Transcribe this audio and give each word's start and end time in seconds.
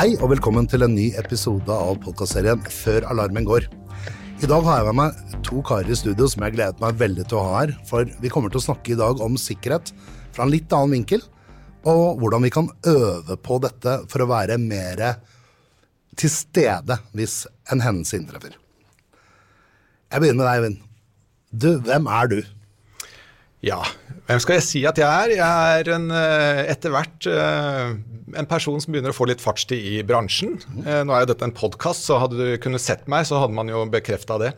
Hei 0.00 0.14
og 0.16 0.30
velkommen 0.30 0.64
til 0.64 0.80
en 0.80 0.94
ny 0.96 1.10
episode 1.20 1.68
av 1.68 1.98
podkastserien 2.00 2.62
Før 2.72 3.04
alarmen 3.10 3.44
går. 3.44 3.66
I 4.40 4.48
dag 4.48 4.62
har 4.64 4.78
jeg 4.78 4.86
med 4.86 4.96
meg 4.96 5.34
to 5.44 5.60
karer 5.60 5.90
i 5.92 5.98
studio 5.98 6.24
som 6.32 6.46
jeg 6.46 6.54
gleder 6.54 6.80
meg 6.80 6.96
veldig 7.02 7.26
til 7.28 7.36
å 7.36 7.42
ha 7.44 7.58
her. 7.58 7.74
For 7.84 8.08
vi 8.08 8.30
kommer 8.32 8.48
til 8.48 8.62
å 8.62 8.64
snakke 8.64 8.94
i 8.94 8.96
dag 8.96 9.20
om 9.20 9.36
sikkerhet 9.36 9.92
fra 10.32 10.46
en 10.46 10.54
litt 10.54 10.72
annen 10.72 10.94
vinkel. 10.96 11.20
Og 11.84 12.16
hvordan 12.22 12.46
vi 12.46 12.52
kan 12.54 12.70
øve 12.88 13.36
på 13.44 13.58
dette 13.60 13.98
for 14.08 14.24
å 14.24 14.30
være 14.30 14.56
mer 14.62 15.04
til 16.16 16.32
stede 16.32 16.96
hvis 17.12 17.42
en 17.68 17.84
hendelse 17.84 18.22
inntreffer. 18.22 18.56
Jeg 18.56 20.24
begynner 20.24 20.40
med 20.40 20.48
deg, 20.48 20.54
Eivind. 20.54 20.80
Du, 21.52 21.70
hvem 21.90 22.08
er 22.08 22.32
du? 22.32 22.38
Ja, 23.60 23.82
hvem 24.24 24.40
skal 24.40 24.56
jeg 24.56 24.64
si 24.64 24.80
at 24.88 24.96
jeg 25.00 25.04
er? 25.04 25.32
Jeg 25.36 25.80
er 25.80 25.88
en, 25.92 26.06
eh, 26.16 26.60
etter 26.72 26.92
hvert 26.94 27.26
eh, 27.28 27.90
en 28.40 28.48
person 28.48 28.80
som 28.80 28.94
begynner 28.94 29.12
å 29.12 29.16
få 29.16 29.26
litt 29.28 29.42
fartstid 29.42 29.76
i 29.90 29.98
bransjen. 30.06 30.54
Eh, 30.80 31.02
nå 31.04 31.12
er 31.12 31.24
jo 31.24 31.30
dette 31.32 31.44
en 31.44 31.52
podkast, 31.52 32.06
så 32.08 32.20
hadde 32.22 32.38
du 32.38 32.54
kunnet 32.62 32.80
sett 32.80 33.04
meg, 33.10 33.26
så 33.28 33.40
hadde 33.42 33.56
man 33.58 33.68
jo 33.68 33.82
bekrefta 33.90 34.38
det. 34.40 34.54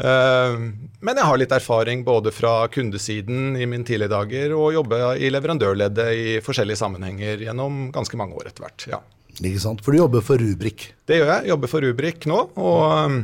Men 0.00 1.18
jeg 1.18 1.26
har 1.26 1.40
litt 1.40 1.52
erfaring 1.52 2.04
både 2.06 2.30
fra 2.32 2.62
kundesiden 2.72 3.58
i 3.58 3.66
mine 3.68 3.84
tidlige 3.84 4.12
dager 4.12 4.54
og 4.54 4.70
jobba 4.76 5.16
i 5.18 5.28
leverandørleddet 5.34 6.12
i 6.14 6.36
forskjellige 6.46 6.78
sammenhenger 6.78 7.42
gjennom 7.42 7.88
ganske 7.92 8.16
mange 8.16 8.38
år 8.38 8.52
etter 8.52 8.64
hvert. 8.64 8.86
ja. 8.94 9.02
Ikke 9.40 9.60
sant, 9.62 9.82
For 9.84 9.92
du 9.94 10.00
jobber 10.00 10.24
for 10.24 10.40
Rubrik? 10.40 10.90
Det 11.08 11.20
gjør 11.20 11.30
jeg. 11.34 11.50
Jobber 11.52 11.70
for 11.72 11.84
Rubrik 11.84 12.26
nå. 12.30 12.40
og 12.60 13.20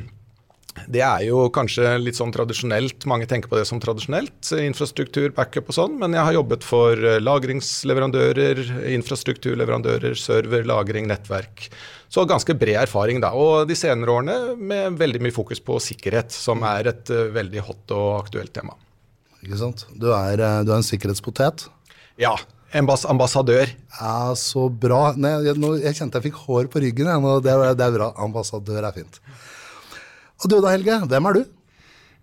det 0.91 1.03
er 1.03 1.25
jo 1.27 1.47
kanskje 1.55 1.97
litt 2.03 2.19
sånn 2.19 2.33
tradisjonelt, 2.35 3.07
mange 3.11 3.27
tenker 3.31 3.51
på 3.51 3.59
det 3.59 3.65
som 3.69 3.81
tradisjonelt, 3.83 4.51
infrastruktur, 4.61 5.31
backup 5.37 5.73
og 5.73 5.79
sånn, 5.79 5.99
men 6.01 6.17
jeg 6.17 6.29
har 6.29 6.37
jobbet 6.37 6.67
for 6.67 7.01
eh, 7.01 7.19
lagringsleverandører, 7.23 8.63
infrastrukturleverandører, 8.97 10.17
server, 10.21 10.67
lagring, 10.69 11.09
nettverk. 11.11 11.69
Så 12.13 12.27
ganske 12.29 12.55
bred 12.55 12.79
erfaring 12.85 13.21
da. 13.23 13.33
Og 13.35 13.67
de 13.69 13.77
senere 13.79 14.13
årene 14.15 14.57
med 14.57 14.99
veldig 15.01 15.23
mye 15.25 15.35
fokus 15.35 15.63
på 15.65 15.79
sikkerhet, 15.83 16.35
som 16.35 16.63
er 16.69 16.93
et 16.93 17.11
uh, 17.11 17.27
veldig 17.35 17.65
hot 17.67 17.95
og 17.97 18.11
aktuelt 18.21 18.53
tema. 18.55 18.77
Ikke 19.43 19.59
sant. 19.61 19.87
Du 19.91 20.13
er, 20.13 20.39
eh, 20.39 20.61
du 20.67 20.71
er 20.71 20.79
en 20.79 20.87
sikkerhetspotet? 20.87 21.67
Ja. 22.23 22.37
ambassadør. 22.73 23.67
Ja, 24.01 24.35
Så 24.35 24.69
bra. 24.69 25.15
Nei, 25.17 25.35
jeg, 25.45 25.59
nå, 25.59 25.77
jeg, 25.83 25.95
kjente 25.99 26.19
jeg 26.19 26.31
fikk 26.31 26.41
hår 26.47 26.71
på 26.71 26.81
ryggen. 26.81 27.11
Jeg, 27.11 27.43
det, 27.43 27.59
det 27.79 27.85
er 27.85 27.99
bra. 27.99 28.13
Ambassadør 28.23 28.87
er 28.87 28.93
fint. 28.93 29.21
Og 30.43 30.51
du 30.53 30.59
da, 30.61 30.75
Helge, 30.75 30.99
hvem 31.09 31.31
er 31.31 31.39
du? 31.39 31.47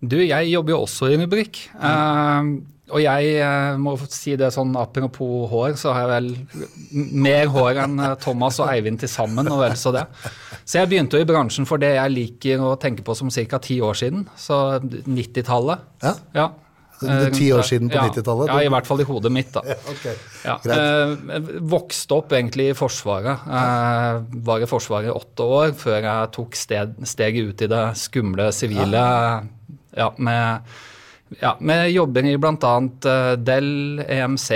Du, 0.04 0.18
jeg 0.20 0.52
jobber 0.52 0.74
jo 0.74 0.84
også 0.84 1.08
i 1.10 1.18
rubrikk. 1.18 1.60
Uh, 1.78 2.60
og 2.92 3.00
jeg 3.00 3.36
uh, 3.40 3.78
må 3.80 3.94
si 4.12 4.34
det 4.36 4.50
sånn 4.52 4.74
apropos 4.76 5.48
hår, 5.50 5.76
så 5.80 5.94
har 5.96 6.04
jeg 6.04 6.10
vel 6.12 7.06
mer 7.24 7.48
hår 7.52 7.80
enn 7.86 8.02
eh, 8.04 8.16
Thomas 8.20 8.58
og 8.60 8.68
Eivind 8.68 9.00
til 9.00 9.08
sammen, 9.08 9.48
og 9.48 9.62
vel 9.62 9.76
så 9.80 9.94
det. 9.94 10.04
Så 10.64 10.82
jeg 10.82 10.90
begynte 10.90 11.16
jo 11.16 11.24
i 11.24 11.28
bransjen 11.28 11.68
for 11.68 11.80
det 11.80 11.94
jeg 11.96 12.12
liker 12.12 12.60
å 12.64 12.74
tenke 12.80 13.04
på 13.06 13.16
som 13.16 13.32
ca. 13.32 13.60
ti 13.64 13.78
år 13.84 13.96
siden. 13.98 14.26
Så 14.36 14.60
90-tallet. 14.84 15.88
Ja. 16.04 16.12
ja. 16.36 16.46
Ti 17.34 17.50
år 17.56 17.66
siden 17.66 17.90
på 17.92 17.98
ja, 17.98 18.06
90-tallet? 18.10 18.52
Ja, 18.52 18.62
i 18.64 18.70
hvert 18.72 18.88
fall 18.88 19.02
i 19.02 19.08
hodet 19.08 19.32
mitt. 19.34 19.52
da. 19.54 19.62
okay. 19.92 20.16
ja, 20.44 20.56
eh, 20.76 21.50
vokste 21.74 22.18
opp 22.18 22.32
egentlig 22.36 22.70
i 22.72 22.78
Forsvaret. 22.78 23.44
Eh, 23.48 24.22
var 24.46 24.64
i 24.64 24.70
Forsvaret 24.70 25.10
i 25.10 25.14
åtte 25.14 25.48
år 25.58 25.76
før 25.78 26.00
jeg 26.00 26.32
tok 26.34 26.58
sted, 26.58 26.96
steget 27.08 27.52
ut 27.52 27.64
i 27.66 27.70
det 27.70 27.84
skumle 28.00 28.50
sivile. 28.54 29.04
Ja, 29.94 30.08
med, 30.18 30.74
ja, 31.40 31.54
med 31.60 31.90
jobber 31.92 32.26
i 32.26 32.36
bl.a. 32.38 32.54
Dell, 32.56 33.42
Del 33.46 34.04
EMC, 34.06 34.48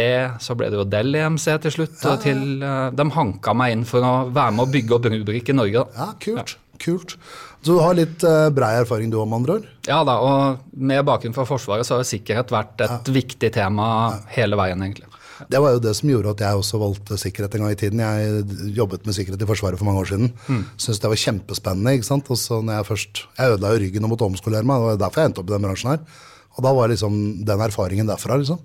så 0.42 0.56
ble 0.58 0.70
det 0.72 0.80
jo 0.80 0.86
Dell 0.88 1.14
EMC 1.14 1.46
til 1.66 1.76
slutt. 1.78 2.00
Ja, 2.02 2.16
til, 2.22 2.62
uh, 2.62 2.88
de 2.94 3.10
hanka 3.14 3.54
meg 3.56 3.76
inn 3.76 3.84
for 3.88 4.04
å 4.04 4.14
være 4.32 4.56
med 4.56 4.66
å 4.66 4.72
bygge 4.72 4.98
opp 4.98 5.12
Rubrik 5.12 5.52
i 5.52 5.56
Norge. 5.56 5.84
Da. 5.84 6.08
Ja, 6.08 6.10
kult. 6.24 6.56
kult. 6.82 7.18
Så 7.62 7.74
du 7.74 7.82
har 7.82 7.96
litt 7.98 8.22
uh, 8.22 8.48
brei 8.54 8.70
erfaring 8.78 9.10
du 9.10 9.18
om 9.20 9.32
andre 9.34 9.58
år? 9.58 9.68
Ja 9.88 10.00
da, 10.06 10.18
og 10.22 10.78
med 10.78 11.02
bakgrunn 11.08 11.34
fra 11.36 11.46
Forsvaret 11.48 11.86
så 11.86 11.98
har 11.98 12.06
sikkerhet 12.06 12.52
vært 12.54 12.84
et 12.86 13.10
ja. 13.10 13.14
viktig 13.18 13.50
tema 13.54 13.88
hele 14.34 14.58
veien, 14.60 14.82
egentlig. 14.84 15.08
Det 15.46 15.60
var 15.62 15.76
jo 15.76 15.82
det 15.82 15.92
som 15.94 16.10
gjorde 16.10 16.32
at 16.34 16.40
jeg 16.42 16.58
også 16.58 16.80
valgte 16.82 17.18
sikkerhet 17.20 17.52
en 17.54 17.64
gang 17.64 17.74
i 17.74 17.78
tiden. 17.78 18.00
Jeg 18.02 18.72
jobbet 18.74 19.04
med 19.06 19.14
sikkerhet 19.14 19.42
i 19.44 19.48
Forsvaret 19.48 19.78
for 19.78 19.86
mange 19.86 20.02
år 20.02 20.10
siden. 20.10 20.32
Mm. 20.48 20.64
Syntes 20.74 21.02
det 21.02 21.10
var 21.12 21.20
kjempespennende. 21.22 21.92
ikke 21.94 22.08
sant? 22.08 22.30
Og 22.34 22.40
så 22.40 22.58
når 22.58 22.80
Jeg 22.80 22.88
først, 22.88 23.22
jeg 23.38 23.52
ødela 23.54 23.70
jo 23.74 23.82
ryggen 23.84 24.06
og 24.06 24.12
måtte 24.14 24.26
omskolere 24.26 24.66
meg, 24.66 24.82
det 24.82 24.88
var 24.88 25.02
derfor 25.04 25.22
jeg 25.22 25.30
endte 25.30 25.44
opp 25.44 25.50
i 25.50 25.54
den 25.54 25.68
bransjen 25.68 25.92
her. 25.92 26.24
Og 26.56 26.66
da 26.66 26.72
var 26.74 26.90
liksom 26.90 27.20
den 27.46 27.62
erfaringen 27.68 28.10
derfra. 28.10 28.38
liksom. 28.40 28.58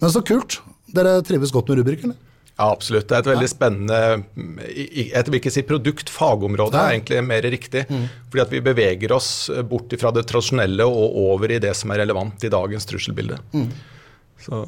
Men 0.00 0.10
så 0.10 0.24
kult. 0.26 0.58
Dere 0.90 1.20
trives 1.22 1.54
godt 1.54 1.70
med 1.70 1.78
rubrikken? 1.78 2.16
Ja, 2.58 2.72
absolutt. 2.72 3.06
Det 3.06 3.14
er 3.14 3.22
et 3.22 3.30
veldig 3.30 3.48
spennende 3.50 3.98
Jeg 4.74 5.28
vil 5.28 5.38
ikke 5.38 5.52
si 5.54 5.62
produkt, 5.66 6.10
fagområde 6.10 6.80
er 6.80 6.96
egentlig 6.96 7.20
mer 7.22 7.46
riktig. 7.46 7.84
Mm. 7.86 8.08
Fordi 8.32 8.42
at 8.42 8.54
vi 8.56 8.62
beveger 8.66 9.14
oss 9.14 9.28
bort 9.70 9.94
fra 10.00 10.10
det 10.16 10.26
tradisjonelle 10.26 10.86
og 10.86 11.20
over 11.22 11.54
i 11.54 11.60
det 11.62 11.70
som 11.78 11.94
er 11.94 12.02
relevant 12.02 12.42
i 12.42 12.50
dagens 12.50 12.88
trusselbilde. 12.90 13.38
Mm. 13.54 13.68
Så 14.42 14.64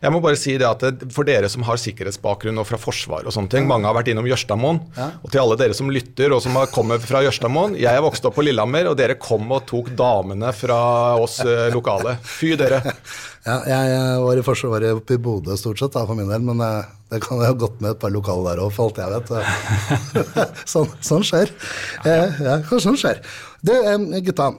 jeg 0.00 0.12
må 0.14 0.20
bare 0.24 0.38
si 0.40 0.54
det 0.60 0.64
at 0.64 0.80
det, 0.80 1.10
For 1.12 1.28
dere 1.28 1.48
som 1.52 1.64
har 1.68 1.80
sikkerhetsbakgrunn 1.80 2.60
og 2.60 2.68
fra 2.68 2.78
forsvar 2.80 3.26
og 3.28 3.34
sånne 3.34 3.52
ting, 3.52 3.66
mange 3.68 3.88
har 3.88 3.96
vært 3.96 4.12
innom 4.12 4.28
Jørstadmoen. 4.30 4.80
Ja. 4.96 5.10
Og 5.20 5.32
til 5.32 5.42
alle 5.42 5.58
dere 5.60 5.76
som 5.76 5.92
lytter 5.92 6.32
og 6.32 6.40
som 6.44 6.56
har 6.56 6.70
kommet 6.72 7.04
fra 7.04 7.22
Jørstadmoen, 7.26 7.76
jeg 7.80 7.92
er 7.92 8.04
vokst 8.04 8.24
opp 8.28 8.38
på 8.38 8.46
Lillehammer, 8.46 8.88
og 8.90 8.96
dere 9.00 9.18
kom 9.20 9.50
og 9.52 9.66
tok 9.68 9.92
damene 9.98 10.54
fra 10.56 10.80
oss 11.20 11.40
eh, 11.44 11.68
lokale. 11.74 12.16
Fy 12.24 12.56
dere. 12.60 12.82
Ja, 13.40 13.54
jeg 13.64 14.16
var 14.20 14.36
i 14.36 14.42
Forsvaret 14.44 14.98
oppe 14.98 15.16
i 15.16 15.20
Bodø 15.22 15.54
stort 15.56 15.80
sett, 15.80 15.94
da, 15.94 16.02
for 16.04 16.18
min 16.18 16.28
del. 16.28 16.42
Men 16.44 16.60
eh, 16.60 16.90
det 17.08 17.22
kan 17.24 17.40
ha 17.40 17.54
gått 17.56 17.78
med 17.80 17.94
et 17.94 18.00
par 18.02 18.12
lokale 18.12 18.50
der 18.50 18.60
òg, 18.60 18.74
for 18.76 18.90
alt 18.90 19.00
jeg 19.00 19.14
vet. 19.14 19.32
sånn, 20.74 20.90
sånn, 21.00 21.24
skjer. 21.24 21.52
Ja, 22.04 22.26
ja, 22.36 22.58
sånn 22.76 23.00
skjer. 23.00 23.22
Du, 23.60 23.72
gutta. 24.24 24.54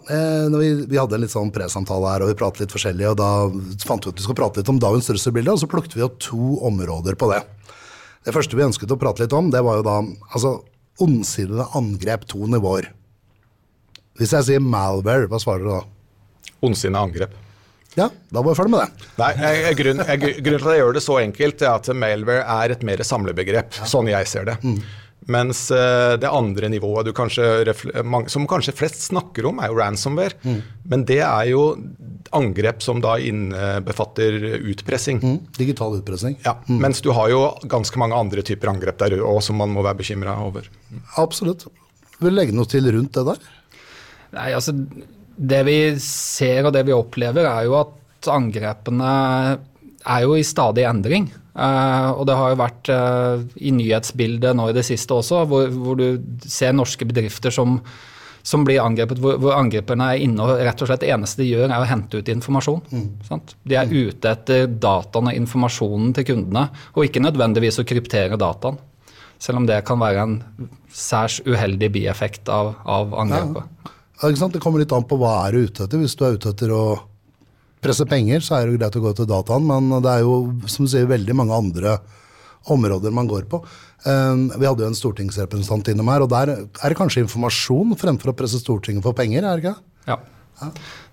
Vi, 0.59 0.85
vi, 0.85 0.97
hadde 0.97 1.17
en 1.17 1.23
litt 1.23 1.33
sånn 1.33 1.51
presamtale 1.53 2.11
her, 2.13 2.23
og 2.23 2.29
vi 2.29 2.37
pratet 2.37 2.65
litt 2.65 2.75
forskjellig. 2.75 3.07
og 3.09 3.17
Da 3.17 3.29
fant 3.87 4.05
vi 4.05 4.11
ut 4.11 4.13
at 4.13 4.21
vi 4.21 4.25
skulle 4.27 4.41
prate 4.41 4.61
litt 4.61 4.71
om 4.71 4.81
dagens 4.81 5.09
trusselbilde, 5.09 5.55
og 5.55 5.61
så 5.63 5.69
plukket 5.71 5.97
vi 5.97 6.05
opp 6.05 6.19
to 6.21 6.57
områder 6.69 7.17
på 7.17 7.31
det. 7.33 7.41
Det 8.25 8.35
første 8.35 8.57
vi 8.57 8.67
ønsket 8.67 8.93
å 8.93 8.99
prate 9.01 9.25
litt 9.25 9.33
om, 9.33 9.49
det 9.53 9.63
var 9.65 9.79
jo 9.79 9.87
da 9.87 9.97
altså 10.29 10.59
ondsidede 11.01 11.65
angrep, 11.77 12.27
to 12.29 12.45
nivåer. 12.49 12.91
Hvis 14.19 14.35
jeg 14.35 14.45
sier 14.45 14.61
malware, 14.61 15.29
hva 15.31 15.39
svarer 15.41 15.65
du 15.65 15.71
da? 15.71 15.81
Ondsinnede 16.61 17.07
angrep. 17.07 17.37
Ja, 17.97 18.07
da 18.31 18.39
var 18.39 18.53
vi 18.53 18.59
ferdig 18.59 18.71
med 18.71 18.83
det. 18.83 19.07
Nei, 19.19 19.31
Grunnen 19.75 20.05
til 20.05 20.57
at 20.69 20.75
jeg 20.75 20.83
gjør 20.83 20.95
det 20.95 21.03
så 21.03 21.17
enkelt, 21.23 21.63
er 21.65 21.73
at 21.73 21.89
malware 21.97 22.43
er 22.61 22.75
et 22.75 22.85
mer 22.87 23.01
samlebegrep, 23.07 23.79
ja. 23.81 23.89
sånn 23.89 24.11
jeg 24.11 24.29
ser 24.29 24.45
det. 24.51 24.59
Mm. 24.61 24.77
Mens 25.29 25.67
uh, 25.69 26.17
det 26.17 26.29
andre 26.29 26.69
nivået 26.73 27.11
kanskje, 27.13 27.75
som 28.31 28.47
kanskje 28.49 28.73
flest 28.73 29.03
snakker 29.05 29.45
om, 29.51 29.59
er 29.61 29.69
jo 29.69 29.77
ransomware. 29.77 30.39
Mm. 30.41 30.61
Men 30.89 31.05
det 31.05 31.19
er 31.21 31.51
jo 31.51 31.65
angrep 32.33 32.81
som 32.81 33.01
da 33.03 33.17
innbefatter 33.21 34.39
utpressing. 34.71 35.21
Mm. 35.21 35.37
Digital 35.57 35.99
utpressing. 35.99 36.39
Ja, 36.45 36.55
mm. 36.65 36.79
Mens 36.81 37.03
du 37.05 37.11
har 37.15 37.29
jo 37.29 37.43
ganske 37.69 38.01
mange 38.01 38.17
andre 38.17 38.43
typer 38.45 38.71
angrep 38.73 38.97
der 39.01 39.19
òg 39.21 39.41
som 39.45 39.59
man 39.61 39.73
må 39.75 39.85
være 39.85 40.01
bekymra 40.01 40.39
over. 40.45 40.69
Absolutt. 41.21 41.67
Vil 42.21 42.33
du 42.33 42.37
legge 42.37 42.55
noe 42.55 42.69
til 42.69 42.89
rundt 42.93 43.17
det 43.17 43.25
der? 43.27 43.49
Nei, 44.31 44.51
altså 44.55 44.73
Det 44.73 45.59
vi 45.67 45.77
ser 46.03 46.67
og 46.67 46.73
det 46.75 46.85
vi 46.87 46.95
opplever, 46.95 47.47
er 47.49 47.67
jo 47.67 47.77
at 47.79 48.29
angrepene 48.31 49.11
er 50.01 50.25
jo 50.25 50.35
i 50.37 50.45
stadig 50.45 50.85
endring. 50.89 51.29
Uh, 51.51 52.15
og 52.15 52.23
det 52.29 52.35
har 52.39 52.53
jo 52.53 52.59
vært 52.61 52.89
uh, 52.95 53.41
i 53.59 53.73
nyhetsbildet 53.75 54.55
nå 54.55 54.69
i 54.71 54.75
det 54.75 54.85
siste 54.87 55.17
også, 55.17 55.43
hvor, 55.51 55.67
hvor 55.67 55.97
du 55.99 56.21
ser 56.47 56.71
norske 56.71 57.03
bedrifter 57.07 57.51
som, 57.51 57.81
som 58.39 58.63
blir 58.63 58.79
angrepet, 58.79 59.19
hvor, 59.19 59.35
hvor, 59.41 59.57
angriperne 59.57 60.07
er 60.13 60.23
inne 60.23 60.45
og 60.45 60.61
rett 60.63 60.79
og 60.79 60.87
slett 60.87 61.03
det 61.03 61.11
eneste 61.11 61.43
de 61.43 61.49
gjør, 61.49 61.67
er 61.67 61.83
å 61.83 61.89
hente 61.89 62.21
ut 62.21 62.31
informasjon. 62.31 62.79
Mm. 62.95 63.43
De 63.67 63.79
er 63.81 63.91
ute 63.91 64.31
etter 64.31 64.71
dataen 64.71 65.27
og 65.33 65.41
informasjonen 65.41 66.15
til 66.15 66.29
kundene, 66.31 66.69
og 66.95 67.09
ikke 67.09 67.25
nødvendigvis 67.25 67.81
å 67.83 67.87
kryptere 67.89 68.39
dataen. 68.39 68.79
Selv 69.41 69.59
om 69.59 69.67
det 69.67 69.81
kan 69.83 69.99
være 69.99 70.23
en 70.23 70.39
særs 70.93 71.41
uheldig 71.43 71.89
bieffekt 71.97 72.47
av, 72.53 72.75
av 72.85 73.15
angrepet. 73.25 73.67
Ja. 74.21 74.29
Det 74.31 74.61
kommer 74.61 74.83
litt 74.83 74.93
an 74.93 75.07
på 75.09 75.17
hva 75.17 75.47
er 75.47 75.55
du 75.55 75.65
ute 75.65 75.87
etter. 75.87 75.97
Hvis 75.97 76.13
du 76.15 76.27
er 76.27 76.35
ute 76.37 76.51
etter 76.53 76.71
å 76.77 76.83
presse 77.81 78.05
penger, 78.09 78.43
så 78.45 78.57
er 78.57 78.65
det 78.65 78.75
jo 78.75 78.81
greit 78.81 78.97
å 78.97 79.03
gå 79.03 79.13
til 79.17 79.29
dataen. 79.29 79.67
Men 79.67 80.01
det 80.03 80.11
er 80.11 80.25
jo 80.25 80.35
som 80.71 80.87
du 80.87 80.91
sier, 80.91 81.09
veldig 81.09 81.37
mange 81.37 81.57
andre 81.57 81.97
områder 82.71 83.13
man 83.13 83.29
går 83.29 83.47
på. 83.49 83.61
Um, 84.05 84.47
vi 84.57 84.65
hadde 84.65 84.81
jo 84.81 84.89
en 84.89 84.97
stortingsrepresentant 84.97 85.91
innom 85.91 86.09
her, 86.09 86.23
og 86.25 86.29
der 86.33 86.53
er 86.55 86.65
det 86.65 86.97
kanskje 86.97 87.23
informasjon 87.25 87.97
fremfor 88.01 88.31
å 88.31 88.37
presse 88.37 88.61
Stortinget 88.61 89.05
for 89.05 89.17
penger, 89.17 89.45
er 89.45 89.57
det 89.57 89.65
ikke? 89.65 89.75
Ja. 90.09 90.17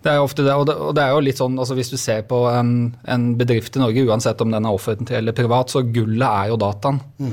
Det 0.05 0.13
er 0.13 0.21
ofte 0.21 0.45
det, 0.45 0.53
og 0.53 0.67
det, 0.69 0.75
og 0.77 0.93
det, 0.97 1.05
er 1.05 1.15
jo 1.15 1.23
litt 1.25 1.39
sånn, 1.41 1.57
altså 1.57 1.77
Hvis 1.79 1.89
du 1.93 1.97
ser 2.01 2.21
på 2.29 2.43
en, 2.51 2.73
en, 3.09 3.31
bedrift 3.39 3.77
i 3.77 3.81
Norge, 3.81 4.05
uansett 4.09 4.41
om 4.45 4.53
den 4.53 4.69
er 4.69 4.77
offentlig 4.77 5.17
eller 5.21 5.37
privat, 5.37 5.73
så 5.73 5.83
gullet 5.85 6.29
er 6.29 6.51
jo 6.53 6.59
dataen. 6.61 7.01
Mm. 7.17 7.33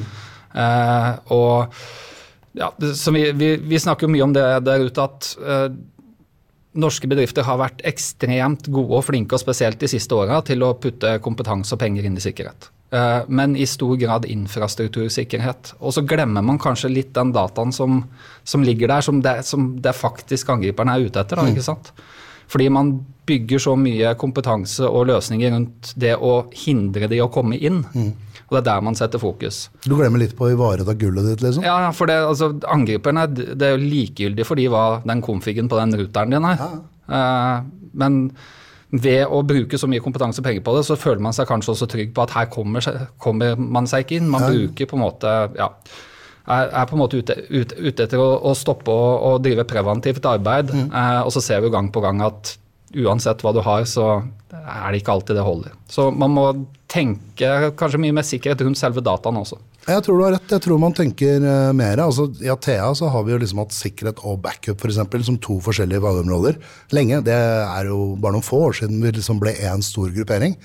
Eh, 0.63 1.09
og 1.35 1.75
ja, 2.55 2.69
vi, 2.79 3.25
vi, 3.35 3.49
vi, 3.59 3.81
snakker 3.83 4.07
jo 4.07 4.13
mye 4.13 4.23
om 4.23 4.35
det 4.35 4.45
der 4.63 4.85
ute 4.87 5.03
at 5.03 5.27
uh, 5.43 5.67
norske 6.75 7.07
bedrifter 7.09 7.45
har 7.47 7.59
vært 7.61 7.83
ekstremt 7.87 8.69
gode 8.73 8.99
og 8.99 9.05
flinke, 9.07 9.35
og 9.35 9.41
spesielt 9.41 9.79
de 9.81 9.89
siste 9.91 10.15
åra, 10.15 10.41
til 10.45 10.63
å 10.65 10.73
putte 10.79 11.17
kompetanse 11.23 11.75
og 11.75 11.81
penger 11.81 12.07
inn 12.07 12.17
i 12.19 12.23
sikkerhet. 12.23 12.69
eh, 12.91 13.23
men 13.27 13.55
i 13.55 13.65
stor 13.65 13.95
grad 13.97 14.25
infrastruktursikkerhet. 14.25 15.73
Og 15.79 15.95
så 15.95 16.03
glemmer 16.07 16.43
man 16.45 16.59
kanskje 16.61 16.91
litt 16.93 17.13
den 17.15 17.33
dataen 17.35 17.73
som, 17.73 18.03
som 18.43 18.63
ligger 18.63 18.87
der, 18.87 19.01
som 19.01 19.21
det, 19.21 19.39
som 19.45 19.73
det 19.81 19.95
faktisk 19.95 20.49
angriperne 20.49 20.95
er 20.95 21.07
ute 21.07 21.19
etter. 21.19 21.41
Da, 21.41 21.47
ikke 21.49 21.65
sant? 21.65 21.91
Fordi 22.47 22.69
man 22.69 22.93
bygger 23.25 23.59
så 23.59 23.73
mye 23.79 24.13
kompetanse 24.21 24.85
og 24.85 25.07
løsninger 25.09 25.51
rundt 25.55 25.95
det 25.97 26.13
å 26.15 26.45
hindre 26.53 27.09
de 27.09 27.23
å 27.23 27.31
komme 27.33 27.57
inn. 27.57 27.81
Og 28.45 28.55
det 28.55 28.59
er 28.61 28.67
der 28.67 28.83
man 28.85 28.97
setter 28.97 29.21
fokus. 29.21 29.65
Du 29.85 29.95
glemmer 29.97 30.21
litt 30.21 30.35
på 30.37 30.45
å 30.45 30.51
ivareta 30.53 30.93
gullet 30.99 31.31
ditt, 31.31 31.45
liksom? 31.45 31.65
Ja, 31.65 31.89
for 31.97 32.09
det, 32.11 32.19
altså, 32.27 32.51
angriperne 32.69 33.25
det 33.33 33.57
er 33.57 33.73
jo 33.73 33.81
likegyldig 33.81 34.45
for 34.45 34.59
de 34.59 34.67
hva 34.69 34.85
den 35.05 35.23
konfigen 35.25 35.71
på 35.71 35.79
den 35.81 35.97
ruteren 35.97 36.35
din 36.35 36.45
er. 36.51 36.61
Eh, 37.09 37.55
men 37.97 38.19
ved 38.95 39.25
å 39.33 39.41
bruke 39.47 39.79
så 39.81 39.89
mye 39.89 40.03
kompetanse 40.03 40.41
og 40.41 40.47
penger 40.47 40.63
på 40.65 40.75
det, 40.77 40.83
så 40.87 40.97
føler 40.99 41.23
man 41.25 41.35
seg 41.35 41.49
kanskje 41.49 41.73
også 41.73 41.87
trygg 41.89 42.13
på 42.15 42.25
at 42.25 42.35
her 42.35 42.49
kommer, 42.53 42.85
kommer 43.21 43.57
man 43.57 43.89
seg 43.89 44.05
ikke 44.05 44.19
inn. 44.19 44.29
Man 44.31 44.45
bruker 44.45 44.91
på 44.91 44.99
en 44.99 45.03
måte 45.03 45.33
ja, 45.57 45.71
er, 46.45 46.69
er 46.69 46.85
på 46.85 46.95
en 46.95 47.01
måte 47.01 47.19
ute, 47.19 47.37
ute, 47.49 47.79
ute 47.81 48.05
etter 48.05 48.21
å, 48.21 48.29
å 48.45 48.53
stoppe 48.57 48.93
og, 48.93 49.41
drive 49.45 49.65
preventivt 49.69 50.29
arbeid. 50.29 50.71
Eh, 50.85 51.21
og 51.23 51.33
så 51.33 51.43
ser 51.43 51.65
vi 51.65 51.73
gang 51.73 51.89
på 51.93 52.03
gang 52.05 52.21
at 52.25 52.55
uansett 53.03 53.43
hva 53.43 53.51
du 53.55 53.61
har, 53.65 53.85
så 53.89 54.23
er 54.55 54.91
det 54.93 55.01
ikke 55.01 55.13
alltid 55.15 55.37
det 55.37 55.45
holder. 55.45 55.73
Så 55.91 56.07
man 56.15 56.33
må 56.33 56.45
tenke 56.91 57.71
kanskje 57.77 57.99
mye 58.01 58.15
mer 58.15 58.25
sikkerhet 58.25 58.61
rundt 58.63 58.79
selve 58.79 59.03
dataen 59.03 59.37
også. 59.41 59.57
Jeg 59.85 60.01
tror 60.05 60.17
du 60.17 60.23
har 60.25 60.33
rett. 60.33 60.49
Jeg 60.49 60.63
tror 60.65 60.79
man 60.81 60.95
tenker 60.97 61.43
uh, 61.43 61.73
mer. 61.77 61.99
Altså, 62.01 62.25
I 62.41 62.49
Athea 62.49 62.87
så 62.97 63.09
har 63.13 63.25
vi 63.27 63.35
jo 63.35 63.41
liksom 63.41 63.61
hatt 63.61 63.75
sikkerhet 63.75 64.21
og 64.25 64.39
backup 64.41 64.81
for 64.81 64.89
eksempel, 64.89 65.21
som 65.27 65.37
to 65.37 65.59
forskjellige 65.61 66.01
fagområder 66.01 66.57
lenge. 66.95 67.19
Det 67.27 67.35
er 67.35 67.91
jo 67.91 68.15
bare 68.17 68.37
noen 68.37 68.45
få 68.45 68.63
år 68.71 68.79
siden 68.79 69.03
vi 69.03 69.13
liksom 69.13 69.41
ble 69.43 69.53
én 69.61 69.85
stor 69.85 70.09
gruppering. 70.15 70.57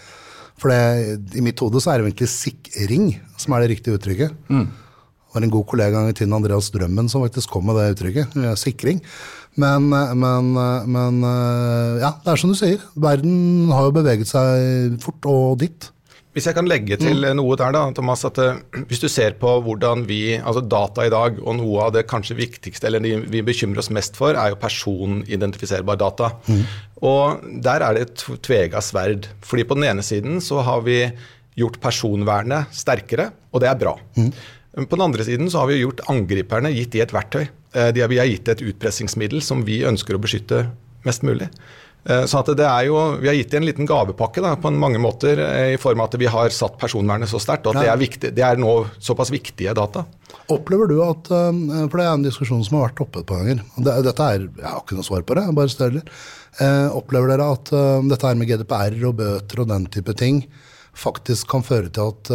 For 0.61 0.73
det, 0.73 1.19
i 1.37 1.45
mitt 1.45 1.61
hode 1.61 1.81
så 1.81 1.93
er 1.93 2.01
det 2.01 2.11
egentlig 2.13 2.31
sikring 2.33 3.11
som 3.41 3.57
er 3.57 3.65
det 3.65 3.75
riktige 3.75 3.97
uttrykket. 3.97 4.33
Det 4.49 5.37
var 5.37 5.45
en 5.47 5.53
god 5.53 5.67
kollega 5.71 6.01
i 6.11 6.15
tiden, 6.17 6.33
Andreas 6.35 6.73
Drømmen, 6.75 7.07
som 7.09 7.23
faktisk 7.23 7.53
kom 7.55 7.69
med 7.69 7.77
det 7.79 7.93
uttrykket. 7.95 8.33
eh, 8.41 8.57
Sikring. 8.59 8.99
Men, 9.59 9.89
men, 9.91 10.53
men 10.87 11.25
eh, 11.27 12.03
ja, 12.05 12.13
det 12.23 12.33
er 12.33 12.41
som 12.41 12.53
du 12.53 12.59
sier. 12.59 12.83
Verden 12.95 13.71
har 13.75 13.89
jo 13.89 13.97
beveget 13.97 14.31
seg 14.31 15.01
fort 15.03 15.27
og 15.31 15.59
dit. 15.63 15.91
Hvis 16.31 16.47
jeg 16.47 16.55
kan 16.55 16.69
legge 16.71 16.95
til 17.01 17.25
noe 17.35 17.57
der, 17.59 17.73
da, 17.75 17.81
Thomas, 17.95 18.23
at 18.29 18.39
eh, 18.39 18.61
hvis 18.87 19.03
du 19.03 19.09
ser 19.11 19.35
på 19.41 19.57
hvordan 19.67 20.05
vi, 20.07 20.37
altså 20.39 20.63
data 20.63 21.09
i 21.09 21.11
dag, 21.11 21.41
og 21.43 21.59
noe 21.59 21.89
av 21.89 21.97
det 21.97 22.07
kanskje 22.11 22.39
viktigste, 22.39 22.87
eller 22.87 23.03
det 23.03 23.17
vi 23.33 23.43
bekymrer 23.47 23.83
oss 23.83 23.91
mest 23.95 24.19
for, 24.19 24.39
er 24.39 24.53
jo 24.53 24.61
personidentifiserbar 24.63 25.99
data. 25.99 26.31
Og 27.03 27.43
der 27.67 27.83
er 27.83 27.99
det 27.99 28.07
et 28.07 28.25
tvega 28.47 28.83
sverd. 28.85 29.27
Fordi 29.43 29.67
på 29.67 29.79
den 29.79 29.89
ene 29.91 30.07
siden 30.07 30.39
så 30.45 30.63
har 30.63 30.87
vi 30.87 31.03
gjort 31.59 31.81
personvernet 31.83 32.71
sterkere, 32.79 33.33
og 33.51 33.65
det 33.65 33.71
er 33.73 33.81
bra. 33.81 33.97
Mm. 34.15 34.31
På 34.87 34.95
den 34.95 35.09
andre 35.09 35.27
siden 35.27 35.51
så 35.51 35.65
har 35.65 35.73
vi 35.73 35.81
gjort 35.81 36.05
angriperne 36.13 36.71
gitt 36.71 36.95
de 36.95 37.03
et 37.03 37.15
verktøy. 37.15 37.49
Eh, 37.75 37.93
De 37.95 38.01
har, 38.01 38.09
vi 38.09 38.19
har 38.19 38.27
gitt 38.31 38.49
et 38.49 38.63
utpressingsmiddel 38.73 39.43
som 39.43 39.63
vi 39.67 39.83
ønsker 39.87 40.17
å 40.17 40.23
beskytte 40.23 40.65
mest 41.07 41.23
mulig. 41.23 41.49
Eh, 42.09 42.25
Så 42.27 42.39
at 42.41 42.47
det 42.57 42.65
er 42.67 42.87
jo, 42.87 42.97
Vi 43.21 43.29
har 43.29 43.35
gitt 43.37 43.51
dem 43.51 43.63
en 43.63 43.69
liten 43.69 43.87
gavepakke 43.87 44.41
da, 44.43 44.55
på 44.57 44.73
mange 44.73 44.99
måter, 44.99 45.39
eh, 45.39 45.75
i 45.75 45.77
form 45.77 46.01
av 46.01 46.09
at 46.09 46.19
vi 46.19 46.27
har 46.27 46.49
satt 46.49 46.79
personvernet 46.79 47.29
så 47.29 47.39
sterkt. 47.41 47.67
og 47.67 47.77
at 47.77 47.83
det 47.85 47.91
er, 47.93 47.97
viktig, 48.01 48.35
det 48.35 48.43
er 48.45 48.57
nå 48.57 48.87
såpass 48.99 49.31
viktige 49.31 49.75
data. 49.75 50.07
Opplever 50.49 50.89
du 50.89 51.01
at 51.03 51.29
For 51.29 51.97
det 51.99 52.07
er 52.07 52.15
en 52.15 52.23
diskusjon 52.25 52.65
som 52.65 52.79
har 52.81 52.89
vært 52.89 53.01
oppe 53.05 53.21
et 53.21 53.27
par 53.27 53.39
ganger. 53.45 53.63
Det, 53.79 54.05
dette 54.05 54.21
er, 54.21 54.49
Jeg 54.57 54.65
har 54.67 54.81
ikke 54.81 54.97
noe 54.97 55.05
svar 55.05 55.23
på 55.23 55.35
det, 55.37 55.55
bare 55.55 55.69
støler. 55.69 56.03
Eh, 56.61 56.89
opplever 56.91 57.29
dere 57.29 57.53
at 57.53 57.71
dette 58.09 58.27
her 58.27 58.35
med 58.35 58.49
GDPR 58.49 59.07
og 59.07 59.17
bøter 59.17 59.61
og 59.61 59.69
den 59.69 59.87
type 59.87 60.17
ting 60.17 60.47
faktisk 60.93 61.47
kan 61.49 61.63
føre 61.63 61.89
til 61.89 62.11
at 62.11 62.31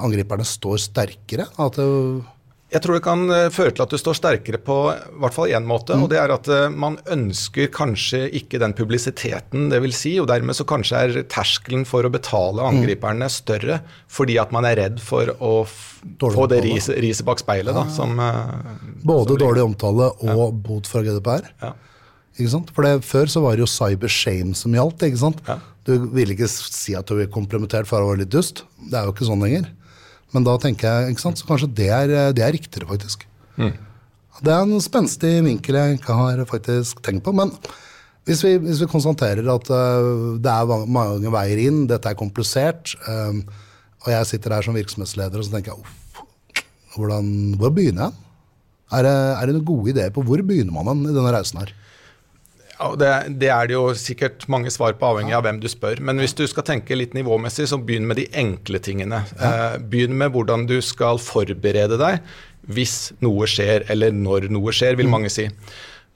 angriperne 0.00 0.44
står 0.46 0.78
sterkere? 0.80 1.46
At 1.60 1.76
det, 1.76 2.24
Jeg 2.68 2.82
tror 2.84 2.98
det 2.98 3.04
kan 3.06 3.22
eh, 3.32 3.46
føre 3.54 3.72
til 3.72 3.80
at 3.86 3.92
du 3.94 3.96
står 3.96 4.16
sterkere 4.18 4.58
på 4.60 4.74
i 4.92 5.20
hvert 5.22 5.32
fall 5.32 5.48
én 5.56 5.64
måte. 5.64 5.96
og 5.96 6.10
det 6.12 6.18
er 6.20 6.32
at 6.34 6.48
eh, 6.52 6.66
Man 6.68 6.98
ønsker 7.08 7.70
kanskje 7.72 8.26
ikke 8.36 8.60
den 8.60 8.74
publisiteten 8.76 9.70
det 9.72 9.80
vil 9.80 9.94
si, 9.96 10.18
og 10.20 10.28
dermed 10.28 10.56
så 10.58 10.66
kanskje 10.68 11.00
er 11.00 11.16
terskelen 11.32 11.86
for 11.88 12.04
å 12.04 12.12
betale 12.12 12.66
angriperne 12.68 13.30
større 13.32 13.80
fordi 14.12 14.36
at 14.42 14.52
man 14.52 14.68
er 14.68 14.76
redd 14.82 15.00
for 15.00 15.32
å 15.40 15.54
Dårlig 16.20 16.36
få 16.36 16.44
det 16.52 16.60
riset, 16.62 17.00
riset 17.02 17.26
bak 17.26 17.40
speilet. 17.40 17.72
da, 17.74 17.86
som... 17.90 18.12
eh, 18.20 18.84
både 19.02 19.32
som 19.34 19.40
dårlig 19.46 19.64
omtale 19.64 20.12
og 20.28 20.60
bot 20.68 20.86
fra 20.86 21.00
GDPR? 21.06 21.48
Ja. 21.64 21.72
Ikke 22.38 22.52
sant? 22.52 22.68
For 22.76 22.84
det, 22.86 23.00
Før 23.08 23.32
så 23.32 23.40
var 23.42 23.56
det 23.56 23.64
jo 23.64 23.70
cyber 23.72 24.12
shame 24.12 24.52
som 24.54 24.76
gjaldt. 24.76 25.02
ikke 25.08 25.18
sant? 25.24 25.40
Ja. 25.48 25.56
Du 25.88 25.96
ville 26.12 26.36
ikke 26.36 26.46
si 26.52 26.92
at 26.94 27.08
du 27.08 27.16
ble 27.16 27.26
kompromittert 27.32 27.88
for 27.88 28.04
å 28.04 28.12
være 28.12 28.26
litt 28.26 28.30
dust. 28.36 28.62
Det 28.78 28.94
er 29.00 29.08
jo 29.08 29.14
ikke 29.16 29.26
sånn 29.26 29.40
lenger. 29.42 29.66
Men 30.36 30.44
da 30.44 30.56
tenker 30.60 30.88
jeg, 30.88 31.14
ikke 31.14 31.24
sant, 31.24 31.40
så 31.40 31.48
kanskje 31.48 31.70
det 31.78 31.88
er, 31.94 32.14
det 32.36 32.44
er 32.44 32.52
riktigere, 32.52 32.88
faktisk. 32.90 33.24
Det 34.44 34.52
er 34.54 34.62
en 34.62 34.82
spenstig 34.82 35.38
vinkel 35.46 35.78
jeg 35.78 35.98
ikke 35.98 36.14
har 36.14 36.42
faktisk 36.50 37.00
tenkt 37.06 37.24
på. 37.26 37.32
Men 37.34 37.54
hvis 38.28 38.42
vi, 38.44 38.54
hvis 38.60 38.82
vi 38.84 38.90
konstaterer 38.90 39.46
at 39.50 39.70
uh, 39.72 40.36
det 40.38 40.52
er 40.52 40.86
mange 40.98 41.32
veier 41.32 41.62
inn, 41.64 41.86
dette 41.90 42.10
er 42.10 42.18
komplisert, 42.18 42.92
um, 43.08 43.40
og 44.04 44.12
jeg 44.12 44.28
sitter 44.30 44.54
her 44.54 44.66
som 44.66 44.76
virksomhetsleder 44.78 45.40
og 45.40 45.46
så 45.46 45.56
tenker 45.56 45.72
jeg, 45.72 45.82
uff, 45.82 46.22
hvordan, 46.94 47.32
hvor 47.58 47.72
begynner 47.74 48.08
jeg? 48.08 48.24
Er 48.98 49.04
det, 49.04 49.16
er 49.16 49.48
det 49.48 49.56
noen 49.56 49.68
gode 49.68 49.92
ideer 49.92 50.12
på 50.14 50.22
hvor 50.24 50.40
begynner 50.44 50.72
man 50.76 51.02
i 51.04 51.12
denne 51.12 51.32
reisen 51.34 51.60
her? 51.60 51.72
Det, 52.98 53.38
det 53.42 53.48
er 53.50 53.66
det 53.66 53.74
jo 53.74 53.88
sikkert 53.98 54.44
mange 54.48 54.70
svar 54.70 54.92
på, 54.94 55.06
avhengig 55.08 55.34
av 55.34 55.42
hvem 55.42 55.58
du 55.60 55.66
spør. 55.70 55.98
Men 56.00 56.20
hvis 56.22 56.34
du 56.38 56.44
skal 56.46 56.62
tenke 56.68 56.94
litt 56.94 57.14
nivåmessig, 57.16 57.66
så 57.66 57.78
begynn 57.82 58.06
med 58.06 58.16
de 58.20 58.28
enkle 58.38 58.78
tingene. 58.78 59.24
Eh, 59.40 59.78
begynn 59.82 60.14
med 60.20 60.30
hvordan 60.36 60.66
du 60.70 60.76
skal 60.84 61.18
forberede 61.18 61.98
deg 61.98 62.20
hvis 62.68 63.12
noe 63.24 63.46
skjer, 63.48 63.86
eller 63.90 64.12
når 64.12 64.50
noe 64.52 64.70
skjer, 64.76 64.94
vil 65.00 65.08
mange 65.08 65.30
si. 65.32 65.46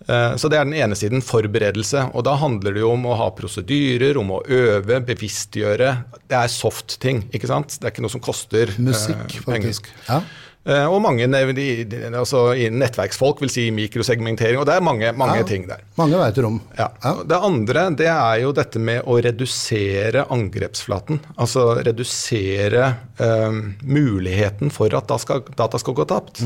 Eh, 0.06 0.34
Så 0.36 0.48
Det 0.52 0.58
er 0.58 0.64
den 0.68 0.74
ene 0.74 0.94
siden, 0.98 1.22
forberedelse. 1.22 2.10
og 2.14 2.24
Da 2.24 2.34
handler 2.36 2.74
det 2.74 2.80
jo 2.82 2.92
om 2.92 3.06
å 3.06 3.16
ha 3.16 3.30
prosedyrer, 3.30 4.18
om 4.20 4.30
å 4.36 4.42
øve, 4.46 5.00
bevisstgjøre. 5.06 6.04
Det 6.28 6.36
er 6.36 6.48
soft 6.52 6.98
ting, 7.00 7.22
ikke 7.32 7.48
sant? 7.48 7.78
Det 7.80 7.84
er 7.88 7.90
ikke 7.94 8.02
noe 8.06 8.10
som 8.14 8.20
koster 8.20 8.66
Musikk, 8.78 9.16
Musikk, 9.26 9.44
penger. 9.46 9.72
faktisk. 9.72 9.88
Ja. 10.08 10.20
Eh, 10.64 10.86
Og 10.86 11.00
mange 11.02 11.26
altså, 11.26 12.42
nettverksfolk 12.70 13.40
vil 13.42 13.50
si 13.50 13.64
mikrosegmentering, 13.74 14.60
og 14.60 14.66
det 14.68 14.76
er 14.76 14.84
mange, 14.84 15.12
mange 15.12 15.38
Ja. 15.40 15.42
ting 15.42 15.66
der. 15.66 15.80
Mange 15.98 16.14
veier 16.14 16.44
om. 16.46 16.60
Ja. 16.78 16.88
Det 17.26 17.36
andre 17.42 17.90
det 17.96 18.06
er 18.06 18.42
jo 18.42 18.52
dette 18.52 18.78
med 18.78 19.02
å 19.04 19.18
redusere 19.20 20.26
angrepsflaten. 20.30 21.18
Altså 21.36 21.82
redusere 21.82 22.94
eh, 23.18 23.50
muligheten 23.82 24.70
for 24.70 24.86
at 24.94 25.08
data 25.08 25.18
skal, 25.18 25.42
data 25.56 25.78
skal 25.78 25.94
gå 25.94 26.06
tapt. 26.06 26.44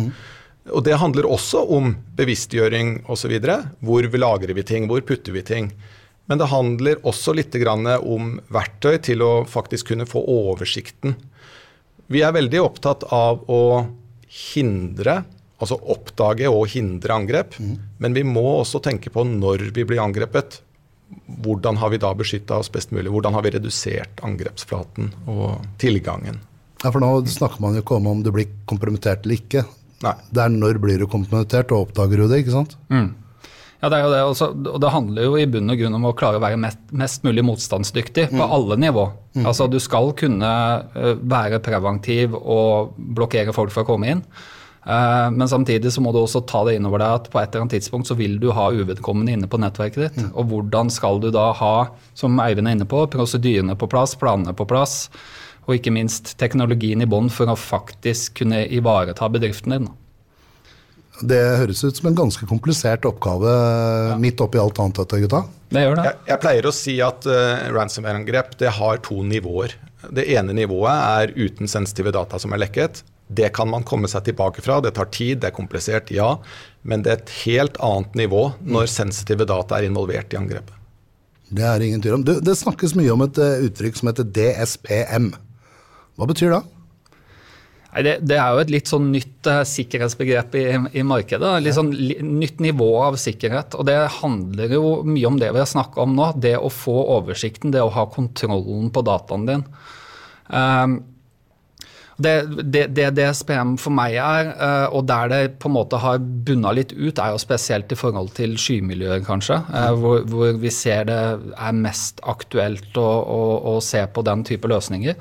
Og 0.72 0.82
det 0.82 0.96
handler 0.98 1.28
også 1.28 1.68
om 1.70 1.94
bevisstgjøring 2.16 3.04
osv. 3.08 3.36
Hvor 3.84 4.02
vi 4.10 4.18
lagrer 4.18 4.54
vi 4.54 4.62
ting, 4.62 4.88
hvor 4.88 5.00
putter 5.00 5.32
vi 5.32 5.42
ting. 5.42 5.72
Men 6.26 6.38
det 6.38 6.48
handler 6.50 6.96
også 7.06 7.34
litt 7.36 7.52
grann 7.52 7.86
om 7.86 8.40
verktøy 8.50 8.96
til 9.02 9.22
å 9.22 9.44
faktisk 9.46 9.92
kunne 9.92 10.06
få 10.08 10.24
oversikten. 10.26 11.14
Vi 12.08 12.22
er 12.22 12.32
veldig 12.32 12.60
opptatt 12.64 13.04
av 13.12 13.44
å 13.50 13.86
hindre, 14.36 15.20
altså 15.56 15.78
oppdage 15.92 16.50
og 16.50 16.68
hindre 16.72 17.16
angrep. 17.16 17.56
Men 18.02 18.16
vi 18.16 18.24
må 18.26 18.44
også 18.60 18.82
tenke 18.84 19.12
på 19.12 19.24
når 19.28 19.70
vi 19.76 19.86
blir 19.88 20.02
angrepet. 20.02 20.60
Hvordan 21.44 21.78
har 21.78 21.92
vi 21.92 22.02
da 22.02 22.10
beskytta 22.18 22.58
oss 22.58 22.70
best 22.72 22.92
mulig? 22.92 23.10
Hvordan 23.14 23.36
har 23.36 23.44
vi 23.46 23.54
redusert 23.54 24.22
angrepsflaten 24.26 25.12
og 25.30 25.62
tilgangen? 25.82 26.40
Ja, 26.82 26.90
for 26.90 27.00
nå 27.00 27.10
snakker 27.30 27.62
man 27.62 27.76
jo 27.76 27.84
ikke 27.84 27.96
om 27.96 28.10
om 28.10 28.24
du 28.24 28.32
blir 28.34 28.50
kompromittert 28.68 29.24
eller 29.24 29.38
ikke. 29.38 29.62
Nei. 30.04 30.12
Det 30.28 30.42
er 30.42 30.52
når 30.52 30.80
blir 30.82 31.00
du 31.00 31.06
kompromittert, 31.08 31.72
og 31.72 31.86
oppdager 31.86 32.20
du 32.20 32.26
det, 32.28 32.42
ikke 32.42 32.52
sant? 32.52 32.76
Ja, 33.82 33.90
det 33.92 33.98
er 33.98 34.04
jo 34.06 34.12
det. 34.12 34.22
Også, 34.24 34.50
og 34.72 34.80
det 34.82 34.92
handler 34.94 35.28
jo 35.28 35.38
i 35.38 35.46
bunn 35.50 35.72
og 35.72 35.80
grunn 35.80 35.96
om 35.98 36.08
å 36.08 36.14
klare 36.16 36.40
å 36.40 36.44
være 36.44 36.58
mest, 36.60 36.80
mest 36.96 37.24
mulig 37.26 37.44
motstandsdyktig 37.44 38.30
på 38.32 38.50
alle 38.58 38.78
nivå. 38.80 39.08
Altså 39.44 39.68
Du 39.68 39.78
skal 39.82 40.14
kunne 40.16 40.52
eh, 40.96 41.16
være 41.20 41.60
preventiv 41.64 42.36
og 42.38 42.94
blokkere 42.96 43.52
folk 43.56 43.74
for 43.74 43.84
å 43.84 43.90
komme 43.90 44.14
inn. 44.14 44.22
Eh, 44.86 45.28
men 45.34 45.48
samtidig 45.50 45.90
så 45.92 46.02
må 46.02 46.12
du 46.14 46.20
også 46.22 46.44
ta 46.46 46.62
det 46.68 46.76
inn 46.78 46.86
over 46.88 47.02
deg 47.02 47.20
at 47.20 47.28
på 47.32 47.40
et 47.40 47.50
eller 47.50 47.66
annet 47.66 47.76
tidspunkt 47.76 48.08
så 48.08 48.16
vil 48.18 48.38
du 48.42 48.52
ha 48.54 48.68
uvedkommende 48.70 49.34
inne 49.34 49.50
på 49.50 49.60
nettverket 49.60 50.04
ditt. 50.04 50.30
Og 50.32 50.52
hvordan 50.52 50.92
skal 50.94 51.20
du 51.22 51.32
da 51.34 51.50
ha, 51.58 51.74
som 52.14 52.38
Eivind 52.42 52.70
er 52.70 52.78
inne 52.78 52.88
på, 52.88 53.02
prosedyrene 53.12 53.76
på 53.78 53.90
plass, 53.90 54.16
planene 54.18 54.54
på 54.56 54.68
plass, 54.70 55.08
og 55.66 55.74
ikke 55.74 55.90
minst 55.90 56.36
teknologien 56.38 57.02
i 57.02 57.10
bånn 57.10 57.28
for 57.34 57.50
å 57.50 57.58
faktisk 57.58 58.38
kunne 58.40 58.62
ivareta 58.70 59.26
bedriften 59.34 59.74
din. 59.74 59.88
Det 61.24 61.40
høres 61.62 61.80
ut 61.84 61.96
som 61.96 62.10
en 62.10 62.18
ganske 62.18 62.46
komplisert 62.48 63.06
oppgave 63.08 63.52
midt 64.20 64.40
oppi 64.44 64.60
alt 64.60 64.78
annet 64.82 65.00
dette, 65.00 65.20
gutta. 65.24 65.42
Det 65.72 65.82
gjør 65.82 65.98
det. 65.98 66.06
Jeg, 66.10 66.18
jeg 66.28 66.42
pleier 66.42 66.68
å 66.68 66.74
si 66.74 66.96
at 67.04 67.28
uh, 67.30 67.66
ransomware-angrep 67.74 68.56
det 68.60 68.72
har 68.76 69.00
to 69.06 69.22
nivåer. 69.24 69.74
Det 70.12 70.26
ene 70.36 70.54
nivået 70.54 70.92
er 70.92 71.32
uten 71.38 71.70
sensitive 71.70 72.12
data 72.14 72.40
som 72.42 72.52
er 72.54 72.62
lekket. 72.66 73.02
Det 73.26 73.48
kan 73.56 73.70
man 73.72 73.86
komme 73.86 74.10
seg 74.10 74.28
tilbake 74.28 74.62
fra. 74.62 74.78
Det 74.84 74.94
tar 74.98 75.08
tid, 75.10 75.40
det 75.42 75.50
er 75.50 75.56
komplisert, 75.56 76.12
ja. 76.14 76.36
Men 76.86 77.02
det 77.02 77.12
er 77.12 77.22
et 77.24 77.34
helt 77.46 77.80
annet 77.82 78.14
nivå 78.18 78.44
når 78.62 78.92
sensitive 78.92 79.48
data 79.48 79.80
er 79.80 79.88
involvert 79.88 80.36
i 80.36 80.38
angrepet. 80.38 80.74
Det 81.56 81.64
er 81.66 81.82
ingen 81.82 82.02
tvil 82.02 82.18
om. 82.18 82.24
Det, 82.26 82.38
det 82.46 82.54
snakkes 82.58 82.94
mye 82.98 83.12
om 83.14 83.22
et 83.22 83.38
eh, 83.42 83.66
uttrykk 83.66 83.98
som 83.98 84.10
heter 84.10 84.26
DSPM. 84.34 85.32
Hva 86.18 86.26
betyr 86.30 86.54
det? 86.54 86.62
Nei, 87.96 88.02
det, 88.04 88.18
det, 88.28 88.36
er 88.36 88.52
jo 88.52 88.60
et 88.60 88.70
litt 88.74 88.90
sånn 88.90 89.06
nytt 89.08 89.48
uh, 89.48 89.62
sikkerhetsbegrep 89.64 90.56
i, 90.60 90.64
i, 91.00 91.04
markedet. 91.06 91.54
Litt 91.64 91.78
sånn 91.78 91.94
li, 91.96 92.18
nytt 92.20 92.58
nivå 92.60 92.90
av 93.06 93.16
sikkerhet. 93.16 93.72
Og 93.80 93.86
det 93.88 93.96
handler 94.18 94.74
jo 94.76 94.98
mye 95.08 95.30
om 95.30 95.38
det 95.40 95.48
vi 95.54 95.62
har 95.62 95.70
snakka 95.70 96.04
om 96.04 96.12
nå. 96.18 96.26
Det 96.44 96.58
å 96.60 96.68
få 96.68 96.92
oversikten, 97.14 97.72
det 97.72 97.80
å 97.80 97.94
ha 97.94 98.04
kontrollen 98.12 98.90
på 98.92 99.04
dataen 99.06 99.48
din. 99.48 99.64
Um, 100.52 100.98
det, 102.20 102.34
det, 102.68 102.84
det, 102.96 103.08
DSPM 103.16 103.78
for 103.80 103.96
meg 103.96 104.18
er, 104.20 104.52
uh, 104.60 104.92
og 104.92 105.08
der 105.08 105.32
det 105.32 105.40
på 105.64 105.72
en 105.72 105.76
måte 105.78 106.00
har 106.00 106.20
bunna 106.20 106.74
litt 106.76 106.92
ut, 106.92 107.16
er 107.16 107.32
jo 107.32 107.40
spesielt 107.40 107.96
i 107.96 107.96
forhold 107.96 108.34
til 108.36 108.58
skymiljøer, 108.60 109.24
kanskje. 109.24 109.62
Uh, 109.72 109.90
hvor, 109.96 110.20
hvor, 110.28 110.52
vi 110.60 110.72
ser 110.72 111.08
det 111.08 111.18
er 111.56 111.80
mest 111.80 112.20
aktuelt 112.28 112.92
å, 113.00 113.08
å, 113.24 113.42
å 113.72 113.76
se 113.84 114.04
på 114.04 114.28
den 114.28 114.44
type 114.52 114.68
løsninger. 114.68 115.16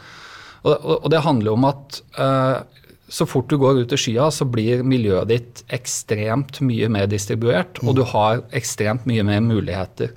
Og, 0.66 0.88
og, 0.98 1.10
det 1.14 1.22
handler 1.26 1.54
om 1.54 1.68
at 1.70 2.00
uh, 2.18 2.64
så 3.08 3.28
fort 3.30 3.50
du 3.52 3.60
går 3.62 3.84
ut 3.84 3.94
i 3.94 4.00
skya, 4.00 4.32
så 4.34 4.48
blir 4.50 4.82
miljøet 4.88 5.30
ditt 5.30 5.62
ekstremt 5.74 6.60
mye 6.66 6.90
mer 6.92 7.06
distribuert, 7.12 7.78
og 7.86 8.00
du 8.00 8.02
har 8.16 8.42
ekstremt 8.58 9.06
mye 9.10 9.26
mer 9.28 9.44
muligheter. 9.46 10.16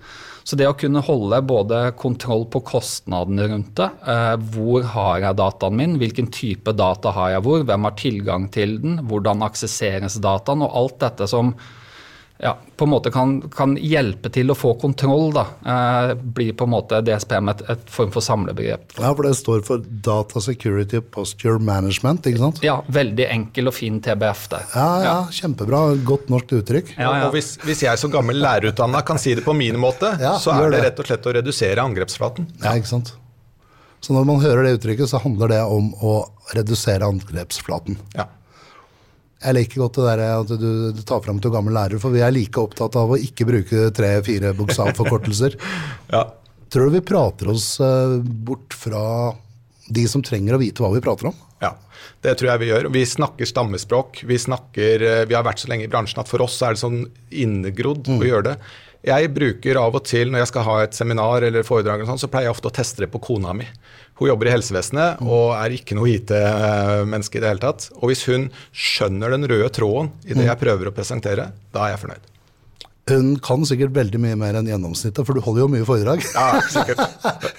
Så 0.49 0.57
det 0.57 0.64
å 0.64 0.76
kunne 0.81 1.02
holde 1.05 1.43
både 1.45 1.83
kontroll 2.00 2.47
på 2.49 2.62
kostnadene 2.71 3.50
rundt 3.50 3.75
det, 3.76 3.90
uh, 4.09 4.37
hvor 4.55 4.87
har 4.95 5.26
jeg 5.26 5.40
dataen 5.43 5.76
min, 5.76 5.99
hvilken 6.00 6.31
type 6.33 6.73
data 6.73 7.12
har 7.12 7.35
jeg 7.35 7.45
hvor, 7.45 7.67
hvem 7.69 7.85
har 7.90 7.99
tilgang 8.00 8.49
til 8.55 8.78
den, 8.81 9.02
hvordan 9.11 9.45
aksesseres 9.45 10.17
dataen, 10.25 10.64
og 10.64 10.81
alt 10.81 10.97
dette 11.05 11.28
som 11.28 11.52
ja, 12.38 12.59
på 12.76 12.85
en 12.85 12.90
måte 12.90 13.11
kan, 13.11 13.40
kan, 13.50 13.75
hjelpe 13.83 14.30
til 14.30 14.52
å 14.52 14.54
få 14.54 14.75
kontroll, 14.78 15.33
da, 15.35 15.45
eh, 15.66 16.12
blir 16.14 16.52
på 16.54 16.68
en 16.68 16.71
måte 16.71 17.00
DSPM 17.02 17.50
et, 17.50 17.64
et, 17.75 17.90
form 17.90 18.12
for 18.14 18.23
samlebegrep. 18.23 18.95
Ja, 19.00 19.11
for 19.11 19.26
det 19.26 19.35
står 19.40 19.64
for 19.66 19.83
Data 19.83 20.42
Security 20.45 21.00
Posture 21.02 21.59
Management, 21.59 22.28
ikke 22.30 22.45
sant? 22.45 22.62
Ja, 22.62 22.78
veldig 22.95 23.26
enkel 23.26 23.73
og 23.73 23.75
fin 23.75 23.99
TBF 24.04 24.47
der. 24.54 24.71
Ja, 24.75 24.88
ja, 25.02 25.16
kjempebra. 25.35 25.83
Godt 26.07 26.30
norsk 26.30 26.54
uttrykk. 26.61 26.95
Ja, 26.95 27.11
ja. 27.11 27.26
Og 27.26 27.35
hvis, 27.35 27.57
hvis, 27.66 27.83
jeg 27.88 27.99
som 27.99 28.14
gammel 28.14 28.38
lærerutdanna 28.38 29.02
kan 29.07 29.18
si 29.18 29.35
det 29.35 29.47
på 29.47 29.57
min 29.59 29.80
måte, 29.83 30.14
ja, 30.23 30.37
så 30.38 30.54
er 30.54 30.68
det, 30.68 30.78
det 30.78 30.85
rett 30.87 31.02
og 31.02 31.11
slett 31.11 31.26
å 31.26 31.35
redusere 31.40 31.90
angrepsflaten. 31.90 32.47
Ja, 32.62 32.78
ikke 32.78 32.95
sant. 32.95 33.16
Så 33.99 34.14
når 34.14 34.30
man 34.30 34.42
hører 34.45 34.62
det 34.62 34.76
uttrykket, 34.78 35.11
så 35.11 35.18
handler 35.25 35.50
det 35.50 35.62
om 35.66 35.90
å 36.07 36.21
redusere 36.54 37.02
angrepsflaten. 37.02 37.99
Ja. 38.14 38.30
Jeg 39.38 39.54
liker 39.54 39.85
godt 39.85 40.00
det 40.00 40.07
der 40.09 40.23
at 40.26 40.52
du, 40.59 40.71
du 40.95 41.02
tar 41.07 41.23
fram 41.23 41.38
til 41.42 41.52
gammel 41.54 41.76
lærer, 41.76 42.00
for 42.02 42.14
vi 42.14 42.25
er 42.26 42.35
like 42.35 42.59
opptatt 42.59 42.97
av 42.99 43.12
å 43.14 43.18
ikke 43.23 43.47
bruke 43.47 43.90
tre-fire 43.95 44.50
bokstavforkortelser. 44.59 45.54
ja. 46.14 46.25
Tror 46.68 46.88
du 46.88 46.97
vi 46.99 47.04
prater 47.07 47.52
oss 47.52 47.76
uh, 47.80 48.18
bort 48.21 48.75
fra 48.76 49.02
de 49.88 50.04
som 50.11 50.25
trenger 50.26 50.57
å 50.57 50.61
vite 50.61 50.83
hva 50.85 50.90
vi 50.92 51.04
prater 51.04 51.30
om? 51.30 51.38
Ja, 51.62 51.73
det 52.25 52.35
tror 52.38 52.50
jeg 52.50 52.62
vi 52.64 52.73
gjør. 52.73 52.90
Vi 52.92 53.04
snakker 53.09 53.49
stammespråk. 53.49 54.21
Vi, 54.28 54.40
snakker, 54.42 55.07
uh, 55.07 55.23
vi 55.30 55.38
har 55.38 55.47
vært 55.47 55.62
så 55.62 55.71
lenge 55.71 55.87
i 55.87 55.92
bransjen 55.92 56.21
at 56.21 56.30
for 56.30 56.42
oss 56.45 56.59
er 56.66 56.75
det 56.75 56.83
sånn 56.83 57.00
innegrodd 57.30 58.11
mm. 58.11 58.18
å 58.18 58.28
gjøre 58.28 58.50
det. 58.50 58.57
Jeg 59.07 59.31
bruker 59.31 59.78
av 59.78 59.95
og 59.95 60.02
til 60.09 60.33
når 60.33 60.43
jeg 60.43 60.50
skal 60.50 60.64
ha 60.67 60.76
et 60.83 60.97
seminar 60.97 61.45
eller 61.47 61.67
foredrag, 61.67 62.02
sånn, 62.09 62.19
så 62.19 62.31
pleier 62.31 62.49
jeg 62.49 62.57
ofte 62.57 62.71
å 62.71 62.75
teste 62.75 63.05
det 63.05 63.11
på 63.12 63.21
kona 63.23 63.55
mi. 63.55 63.69
Hun 64.19 64.33
jobber 64.33 64.50
i 64.50 64.55
helsevesenet 64.57 65.21
og 65.23 65.52
er 65.55 65.76
ikke 65.76 65.95
noe 65.95 66.11
IT-menneske 66.17 67.38
i 67.38 67.45
det 67.45 67.52
hele 67.52 67.62
tatt. 67.62 67.87
Og 68.00 68.11
hvis 68.11 68.25
hun 68.26 68.49
skjønner 68.75 69.37
den 69.37 69.47
røde 69.47 69.71
tråden 69.76 70.11
i 70.26 70.35
det 70.35 70.49
jeg 70.49 70.61
prøver 70.64 70.90
å 70.90 70.97
presentere, 70.97 71.52
da 71.75 71.87
er 71.87 71.95
jeg 71.95 72.02
fornøyd. 72.02 72.26
Hun 73.09 73.28
kan 73.40 73.62
sikkert 73.64 73.95
veldig 73.97 74.19
mye 74.21 74.37
mer 74.37 74.59
enn 74.59 74.67
gjennomsnittet, 74.69 75.23
for 75.25 75.37
du 75.38 75.40
holder 75.45 75.62
jo 75.62 75.69
mye 75.73 75.87
foredrag. 75.88 76.25
Ja, 76.35 76.59
sikkert. 76.69 77.00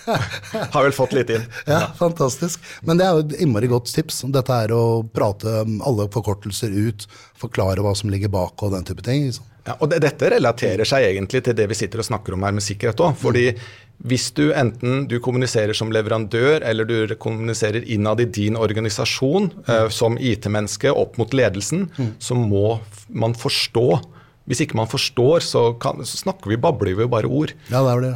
Har 0.75 0.85
vel 0.85 0.93
fått 0.93 1.15
litt 1.17 1.31
inn. 1.33 1.47
Ja, 1.65 1.87
Fantastisk. 1.97 2.61
Men 2.85 2.99
det 2.99 3.07
er 3.07 3.15
jo 3.17 3.23
et 3.25 3.39
innmari 3.41 3.71
godt 3.71 3.89
tips. 3.95 4.21
Dette 4.29 4.59
er 4.67 4.75
å 4.75 5.01
prate 5.15 5.63
alle 5.63 6.05
forkortelser 6.13 6.75
ut, 6.75 7.07
forklare 7.39 7.81
hva 7.85 7.95
som 7.97 8.13
ligger 8.13 8.29
bak 8.33 8.61
og 8.61 8.75
den 8.75 8.85
type 8.85 9.05
ting. 9.05 9.25
Liksom. 9.31 9.47
Ja, 9.69 9.75
og 9.77 9.91
det, 9.91 10.01
Dette 10.01 10.31
relaterer 10.33 10.87
seg 10.87 11.05
egentlig 11.11 11.43
til 11.45 11.57
det 11.57 11.67
vi 11.69 11.77
sitter 11.77 12.01
og 12.01 12.07
snakker 12.09 12.35
om 12.35 12.45
her 12.47 12.55
med 12.55 12.65
sikkerhet 12.65 13.01
òg. 13.05 13.17
Fordi 13.21 13.45
hvis 14.09 14.29
du 14.35 14.47
enten 14.55 15.03
du 15.11 15.17
kommuniserer 15.21 15.75
som 15.77 15.91
leverandør 15.93 16.63
eller 16.65 16.87
du 16.87 17.17
kommuniserer 17.19 17.83
innad 17.83 18.23
i 18.23 18.29
din 18.39 18.57
organisasjon 18.57 19.51
mm. 19.51 19.67
uh, 19.67 19.89
som 19.93 20.15
IT-menneske 20.17 20.93
opp 20.95 21.19
mot 21.21 21.35
ledelsen, 21.35 21.89
mm. 21.97 22.15
så 22.23 22.37
må 22.39 22.79
man 23.09 23.35
forstå. 23.37 23.85
Hvis 24.49 24.63
ikke 24.65 24.79
man 24.79 24.89
forstår, 24.89 25.45
så, 25.45 25.67
kan, 25.77 26.01
så 26.07 26.23
snakker 26.23 26.49
vi, 26.49 26.57
babler 26.57 26.95
vi 26.95 27.05
jo 27.05 27.11
bare 27.11 27.29
ord. 27.29 27.53
Ja, 27.69 27.83
det 27.83 27.93
er 27.93 28.05
det. 28.07 28.15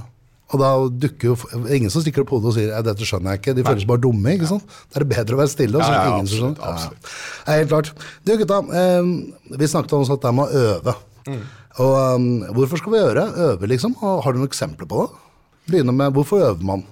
Og 0.54 0.60
da 0.62 0.72
dukker 1.06 1.32
jo 1.32 1.64
ingen 1.74 1.90
som 1.94 2.04
stikker 2.04 2.24
opp 2.24 2.34
hodet 2.36 2.52
og 2.52 2.56
sier 2.58 2.74
dette 2.86 3.06
skjønner 3.08 3.34
jeg 3.34 3.42
ikke. 3.42 3.56
De 3.58 3.64
føler 3.66 3.82
seg 3.84 3.90
bare 3.90 4.04
dumme. 4.04 4.36
ikke 4.38 4.50
sant? 4.50 4.76
Da 4.90 5.00
er 5.00 5.06
det 5.06 5.14
bedre 5.14 5.38
å 5.38 5.40
være 5.42 5.54
stille. 5.54 5.80
og 5.80 5.86
så 5.86 5.94
ja, 5.94 6.02
ja, 6.02 6.12
ingen 6.12 6.28
absolutt, 6.28 6.60
som 6.60 6.84
skjønner. 6.84 7.00
Ja, 7.00 7.24
ja. 7.48 7.56
Helt 7.58 7.72
klart. 7.74 7.90
Du 8.22 8.34
gutta, 8.42 8.60
eh, 8.82 9.58
vi 9.62 9.70
snakket 9.72 9.98
om 9.98 10.06
at 10.06 10.28
det 10.28 10.34
med 10.38 10.46
å 10.46 10.68
øve. 10.68 10.96
Mm. 11.28 11.44
Og 11.84 11.94
um, 12.16 12.32
Hvorfor 12.58 12.82
skal 12.82 12.96
vi 12.96 13.04
gjøre? 13.04 13.28
Øve, 13.50 13.70
liksom? 13.72 13.96
Har 14.02 14.34
du 14.34 14.42
noen 14.42 14.52
eksempler 14.52 14.90
på 14.90 15.06
det? 15.06 15.22
Begynne 15.72 15.96
med 15.96 16.16
hvorfor 16.16 16.44
øver 16.44 16.66
man? 16.68 16.84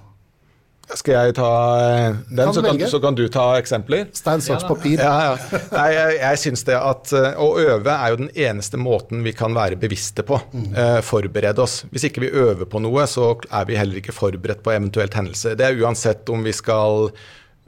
Skal 0.98 1.14
jeg 1.14 1.34
ta 1.38 1.48
eh, 1.80 2.16
den, 2.28 2.40
kan 2.42 2.54
så, 2.54 2.62
kan, 2.64 2.80
så, 2.90 2.98
kan, 3.00 3.16
du 3.16 3.22
ta 3.32 3.44
eksempler? 3.56 4.08
Stein, 4.16 4.42
saks, 4.44 4.64
papir. 4.68 5.00
Ja, 5.00 5.30
ja. 5.30 5.60
Nei, 5.72 5.86
jeg, 5.94 6.16
jeg 6.18 6.40
synes 6.42 6.64
det 6.68 6.76
at 6.76 7.12
eh, 7.16 7.38
Å 7.40 7.46
øve 7.62 7.94
er 7.94 8.12
jo 8.12 8.18
den 8.24 8.32
eneste 8.34 8.80
måten 8.80 9.22
vi 9.24 9.32
kan 9.36 9.54
være 9.56 9.78
bevisste 9.80 10.24
på. 10.26 10.40
Mm. 10.52 10.66
Eh, 10.74 10.98
forberede 11.06 11.64
oss. 11.64 11.82
Hvis 11.92 12.08
ikke 12.10 12.26
vi 12.26 12.32
øver 12.34 12.68
på 12.68 12.82
noe, 12.82 13.06
så 13.08 13.30
er 13.48 13.68
vi 13.70 13.78
heller 13.78 14.02
ikke 14.02 14.16
forberedt 14.16 14.64
på 14.64 14.74
eventuelt 14.74 15.16
hendelse. 15.16 15.54
Det 15.58 15.68
er 15.68 15.80
uansett 15.80 16.28
om 16.32 16.44
vi 16.44 16.54
skal 16.56 17.12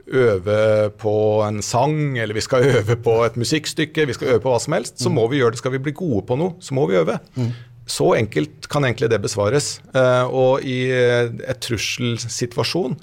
øve 0.05 0.89
på 1.01 1.15
en 1.45 1.61
sang, 1.65 2.17
eller 2.21 2.37
vi 2.37 2.43
skal 2.45 2.67
øve 2.69 2.97
på 3.01 3.15
et 3.25 3.37
musikkstykke, 3.41 4.05
vi 4.05 4.17
skal 4.17 4.35
øve 4.35 4.43
på 4.43 4.51
hva 4.53 4.59
som 4.61 4.75
helst, 4.77 4.99
så 5.01 5.11
må 5.13 5.25
vi 5.31 5.41
gjøre 5.41 5.55
det. 5.55 5.61
Skal 5.63 5.73
vi 5.75 5.81
bli 5.87 5.95
gode 5.97 6.25
på 6.27 6.37
noe, 6.39 6.55
så 6.61 6.77
må 6.77 6.85
vi 6.89 6.99
øve. 6.99 7.17
Mm. 7.35 7.51
Så 7.89 8.11
enkelt 8.17 8.69
kan 8.69 8.85
egentlig 8.85 9.11
det 9.13 9.21
besvares. 9.21 9.79
Uh, 9.93 10.25
og 10.25 10.65
i 10.65 10.89
et 10.89 11.61
trusselsituasjon 11.61 12.97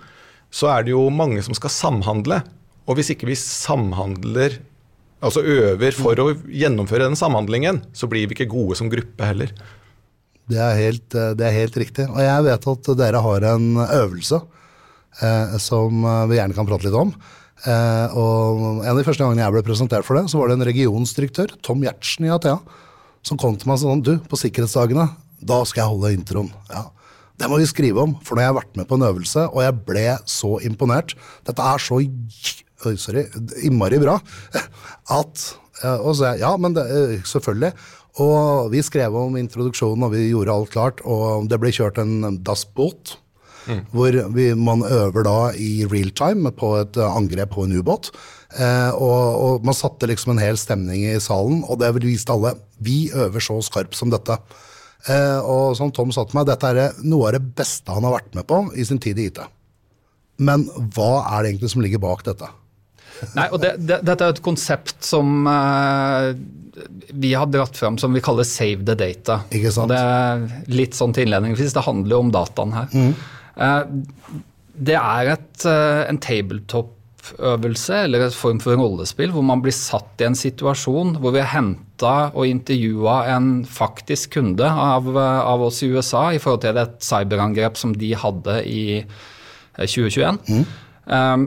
så 0.53 0.69
er 0.75 0.85
det 0.85 0.93
jo 0.93 1.07
mange 1.13 1.43
som 1.45 1.57
skal 1.57 1.73
samhandle. 1.73 2.43
Og 2.87 2.99
hvis 2.99 3.13
ikke 3.15 3.29
vi 3.31 3.39
samhandler, 3.39 4.59
altså 5.23 5.45
øver 5.47 5.95
for 5.97 6.19
å 6.19 6.33
gjennomføre 6.51 7.07
den 7.07 7.19
samhandlingen, 7.19 7.81
så 7.97 8.09
blir 8.11 8.27
vi 8.27 8.37
ikke 8.37 8.51
gode 8.53 8.77
som 8.79 8.91
gruppe 8.93 9.29
heller. 9.31 9.55
Det 10.51 10.59
er 10.59 10.75
helt, 10.77 11.15
eh, 11.15 11.35
det 11.39 11.47
er 11.47 11.61
helt 11.61 11.79
riktig. 11.79 12.09
Og 12.11 12.21
jeg 12.21 12.49
vet 12.49 12.67
at 12.75 12.91
dere 12.99 13.23
har 13.25 13.47
en 13.53 13.69
øvelse 13.87 14.43
eh, 14.43 14.59
som 15.63 16.05
eh, 16.05 16.27
vi 16.31 16.39
gjerne 16.39 16.57
kan 16.57 16.69
prate 16.69 16.89
litt 16.89 16.97
om. 16.97 17.13
Eh, 17.63 18.15
og 18.19 18.83
En 18.83 18.91
av 18.91 18.99
de 18.99 19.05
første 19.07 19.23
gangene 19.23 19.45
jeg 19.45 19.55
ble 19.55 19.67
presentert 19.67 20.07
for 20.07 20.19
det, 20.19 20.27
så 20.31 20.41
var 20.41 20.51
det 20.51 20.59
en 20.59 20.67
regionsdirektør, 20.67 21.55
Tom 21.63 21.85
Gjertsen 21.85 22.27
i 22.27 22.33
Athea, 22.35 22.59
som 23.23 23.39
kom 23.39 23.55
til 23.55 23.71
meg 23.71 23.79
sånn 23.79 24.03
Du, 24.03 24.17
på 24.27 24.41
sikkerhetsdagene, 24.41 25.07
da 25.43 25.63
skal 25.69 25.85
jeg 25.85 25.93
holde 25.93 26.13
introen. 26.17 26.51
Ja. 26.73 26.89
Det 27.39 27.49
må 27.51 27.59
vi 27.59 27.67
skrive 27.67 28.03
om, 28.03 28.17
for 28.23 28.37
nå 28.37 28.43
har 28.43 28.51
jeg 28.51 28.59
vært 28.61 28.77
med 28.79 28.89
på 28.91 28.99
en 28.99 29.07
øvelse, 29.07 29.47
og 29.51 29.63
jeg 29.65 29.79
ble 29.87 30.05
så 30.31 30.53
imponert. 30.67 31.15
Dette 31.47 31.65
er 31.65 31.83
så 31.83 31.99
sorry, 32.99 33.25
innmari 33.63 33.99
bra 34.03 34.19
at 35.19 35.43
eh, 35.83 35.99
Og 36.03 36.17
så 36.19 36.35
ja, 36.41 36.53
men 36.59 36.75
det, 36.77 36.87
eh, 36.91 37.19
selvfølgelig. 37.27 37.73
Og 38.23 38.69
vi 38.75 38.83
skrev 38.85 39.15
om 39.17 39.39
introduksjonen, 39.41 40.05
og 40.05 40.13
vi 40.13 40.29
gjorde 40.29 40.55
alt 40.55 40.73
klart. 40.75 41.01
Og 41.09 41.49
det 41.49 41.59
ble 41.63 41.73
kjørt 41.73 42.03
en 42.03 42.43
dassbåt 42.45 43.17
Mm. 43.67 43.81
Hvor 43.93 44.19
vi, 44.35 44.47
man 44.59 44.85
øver 44.87 45.27
da 45.27 45.39
i 45.55 45.87
real 45.91 46.11
time 46.19 46.53
på 46.57 46.75
et 46.81 46.99
eh, 46.99 47.17
angrep 47.17 47.55
på 47.55 47.67
en 47.67 47.77
ubåt. 47.79 48.11
Eh, 48.59 48.91
og, 48.93 49.23
og, 49.43 49.65
man 49.67 49.77
satte 49.77 50.09
liksom 50.11 50.35
en 50.35 50.43
hel 50.43 50.59
stemning 50.61 51.07
i 51.09 51.17
salen, 51.23 51.63
og 51.65 51.81
det 51.81 51.95
viste 52.03 52.35
alle 52.35 52.57
vi 52.83 53.07
øver 53.15 53.45
så 53.45 53.61
skarpt 53.65 53.97
som 53.99 54.13
dette. 54.13 54.37
Eh, 55.11 55.39
og 55.41 55.77
som 55.79 55.93
Tom 55.95 56.13
sa 56.15 56.27
til 56.27 56.39
meg, 56.39 56.49
dette 56.51 56.71
er 56.71 57.03
noe 57.03 57.31
av 57.31 57.39
det 57.39 57.45
beste 57.59 57.95
han 57.95 58.07
har 58.07 58.19
vært 58.21 58.35
med 58.39 58.49
på 58.49 58.65
i 58.79 58.87
sin 58.87 59.01
tid 59.03 59.19
i 59.19 59.29
IT. 59.33 59.43
Men 60.43 60.67
hva 60.95 61.23
er 61.35 61.43
det 61.43 61.53
egentlig 61.53 61.73
som 61.75 61.85
ligger 61.85 62.03
bak 62.03 62.25
dette? 62.27 62.51
Nei, 63.37 63.47
og 63.53 63.61
det, 63.63 63.77
det, 63.87 64.01
Dette 64.07 64.27
er 64.27 64.35
et 64.35 64.43
konsept 64.43 65.05
som 65.07 65.47
eh, 65.47 66.33
vi 67.13 67.33
har 67.37 67.51
dratt 67.53 67.77
fram 67.79 67.99
som 68.01 68.15
vi 68.15 68.23
kaller 68.25 68.45
'save 68.45 68.87
the 68.87 68.97
data'. 68.99 69.43
Ikke 69.51 69.71
sant? 69.71 69.91
Og 69.91 69.93
det 69.93 70.01
er 70.01 70.73
litt 70.73 70.97
sånn 70.99 71.15
til 71.15 71.29
innledningsvis, 71.29 71.75
det 71.77 71.87
handler 71.87 72.17
jo 72.17 72.23
om 72.27 72.33
dataen 72.35 72.75
her. 72.75 72.89
Mm. 72.93 73.15
Eh, 73.57 73.85
det 74.73 74.97
er 74.97 75.33
et, 75.35 75.65
eh, 75.69 76.03
en 76.09 76.19
tabletop-øvelse 76.19 78.03
eller 78.07 78.27
et 78.27 78.37
form 78.37 78.61
for 78.61 78.79
rollespill 78.81 79.33
hvor 79.35 79.45
man 79.47 79.63
blir 79.63 79.75
satt 79.77 80.23
i 80.23 80.29
en 80.31 80.39
situasjon 80.39 81.19
hvor 81.21 81.35
vi 81.37 81.43
har 81.43 81.53
henta 81.53 82.33
og 82.33 82.49
intervjua 82.49 83.19
en 83.37 83.51
faktisk 83.69 84.39
kunde 84.39 84.67
av, 84.67 85.09
eh, 85.13 85.41
av, 85.41 85.63
oss 85.69 85.83
i 85.83 85.91
USA 85.93 86.31
i 86.33 86.41
forhold 86.43 86.65
til 86.65 86.81
et 86.81 86.97
cyberangrep 87.05 87.77
som 87.77 87.95
de 87.95 88.15
hadde 88.15 88.63
i 88.67 88.85
2021. 89.79 90.39
Mm. 90.49 90.65
Um, 91.07 91.45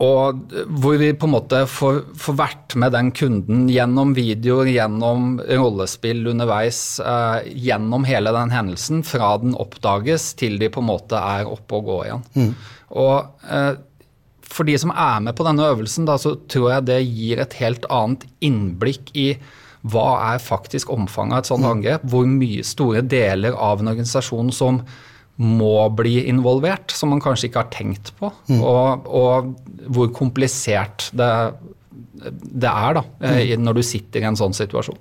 og 0.00 0.54
hvor 0.80 0.96
vi 0.96 1.10
på 1.12 1.28
en 1.28 1.34
måte 1.34 1.58
får, 1.68 1.98
får, 2.16 2.36
vært 2.38 2.76
med 2.80 2.94
den 2.94 3.10
kunden 3.12 3.66
gjennom 3.68 4.14
videoer, 4.16 4.70
gjennom 4.72 5.34
rollespill 5.44 6.24
underveis, 6.32 6.80
eh, 7.04 7.50
gjennom 7.68 8.06
hele 8.08 8.32
den 8.32 8.54
hendelsen, 8.54 9.02
fra 9.04 9.34
den 9.42 9.52
oppdages 9.60 10.30
til 10.40 10.56
de 10.60 10.70
på 10.72 10.80
en 10.80 10.88
måte 10.88 11.20
er 11.20 11.50
oppe 11.50 11.76
og 11.76 11.90
går 11.90 12.02
igjen. 12.06 12.24
Mm. 12.32 12.50
Og 13.04 13.50
eh, 13.52 13.72
for 14.50 14.66
de 14.66 14.78
som 14.80 14.94
er 14.96 15.20
med 15.26 15.36
på 15.36 15.44
denne 15.46 15.68
øvelsen, 15.68 16.08
da, 16.08 16.16
så 16.18 16.32
tror 16.48 16.70
jeg 16.72 16.88
det 16.88 17.00
gir 17.04 17.44
et 17.44 17.58
helt 17.60 17.84
annet 17.92 18.24
innblikk 18.40 19.12
i 19.12 19.34
hva 19.90 20.08
er 20.32 20.42
faktisk 20.44 20.90
omfanget 20.92 21.36
av 21.36 21.44
et 21.44 21.52
sånt 21.52 21.68
angrep? 21.68 22.02
Hvor 22.08 22.26
mye 22.28 22.64
store 22.66 23.04
deler 23.04 23.52
av 23.56 23.80
en 23.80 23.92
organisasjon 23.92 24.50
som 24.52 24.82
må 25.40 25.88
bli 25.96 26.18
involvert, 26.28 26.92
som 26.92 27.14
man 27.14 27.22
kanskje 27.22 27.48
ikke 27.48 27.62
har 27.62 27.70
tenkt 27.72 28.12
på. 28.18 28.28
Mm. 28.50 28.60
Og, 28.60 29.06
og, 29.08 29.52
hvor 29.88 30.10
komplisert 30.12 31.08
det, 31.16 31.30
det 32.20 32.68
er 32.68 32.98
da, 32.98 33.04
mm. 33.24 33.62
når 33.64 33.80
du 33.80 33.86
sitter 33.86 34.20
i 34.20 34.28
en 34.28 34.38
sånn 34.38 34.56
situasjon. 34.56 34.98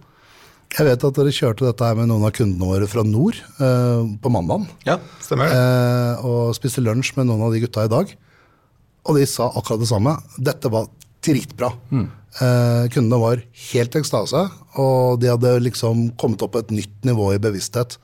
Jeg 0.70 0.86
vet 0.86 1.04
at 1.04 1.18
dere 1.18 1.34
kjørte 1.34 1.66
dette 1.66 1.86
her 1.86 1.98
med 1.98 2.12
noen 2.12 2.28
av 2.28 2.34
kundene 2.38 2.68
våre 2.70 2.88
fra 2.90 3.02
nord 3.06 3.40
eh, 3.58 4.04
på 4.22 4.32
mandag. 4.32 4.68
Ja, 4.86 5.00
stemmer 5.24 5.50
eh, 5.50 6.26
Og 6.30 6.54
spiste 6.58 6.84
lunsj 6.86 7.16
med 7.18 7.26
noen 7.26 7.42
av 7.48 7.56
de 7.56 7.64
gutta 7.64 7.88
i 7.88 7.92
dag. 7.92 8.12
Og 9.10 9.18
de 9.18 9.26
sa 9.28 9.48
akkurat 9.50 9.82
det 9.82 9.90
samme. 9.90 10.14
Dette 10.38 10.70
var 10.72 10.86
dritbra. 11.26 11.72
Mm. 11.90 12.06
Eh, 12.30 12.84
kundene 12.94 13.20
var 13.22 13.42
helt 13.72 13.98
i 13.98 14.02
ekstase, 14.04 14.44
og 14.80 15.18
de 15.24 15.32
hadde 15.32 15.56
liksom 15.66 16.12
kommet 16.22 16.46
opp 16.46 16.54
på 16.54 16.62
et 16.62 16.74
nytt 16.76 17.08
nivå 17.08 17.32
i 17.34 17.42
bevissthet. 17.42 17.98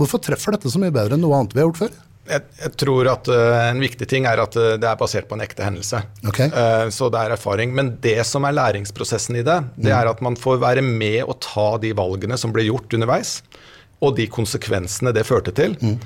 Hvorfor 0.00 0.22
treffer 0.24 0.56
dette 0.56 0.70
så 0.72 0.80
mye 0.80 0.94
bedre 0.94 1.18
enn 1.18 1.24
noe 1.24 1.36
annet 1.38 1.54
vi 1.56 1.62
har 1.62 1.68
gjort 1.68 1.82
før? 1.84 2.00
Jeg, 2.30 2.44
jeg 2.60 2.74
tror 2.78 3.08
at 3.10 3.28
uh, 3.34 3.64
En 3.72 3.80
viktig 3.82 4.06
ting 4.06 4.28
er 4.30 4.38
at 4.38 4.54
uh, 4.54 4.74
det 4.80 4.86
er 4.86 4.98
basert 4.98 5.26
på 5.30 5.34
en 5.34 5.42
ekte 5.42 5.64
hendelse. 5.66 6.04
Okay. 6.30 6.52
Uh, 6.54 6.86
så 6.94 7.10
det 7.12 7.18
er 7.18 7.34
erfaring. 7.34 7.74
Men 7.74 7.96
det 8.04 8.20
som 8.28 8.46
er 8.46 8.56
læringsprosessen 8.56 9.40
i 9.40 9.46
det, 9.46 9.58
det 9.74 9.90
mm. 9.90 9.96
er 9.98 10.10
at 10.12 10.22
man 10.24 10.38
får 10.38 10.60
være 10.62 10.84
med 10.86 11.24
og 11.26 11.40
ta 11.42 11.72
de 11.82 11.92
valgene 11.98 12.38
som 12.38 12.54
ble 12.54 12.68
gjort 12.68 12.94
underveis, 12.94 13.40
og 14.02 14.14
de 14.18 14.28
konsekvensene 14.30 15.12
det 15.14 15.26
førte 15.26 15.54
til. 15.56 15.74
Mm. 15.82 15.98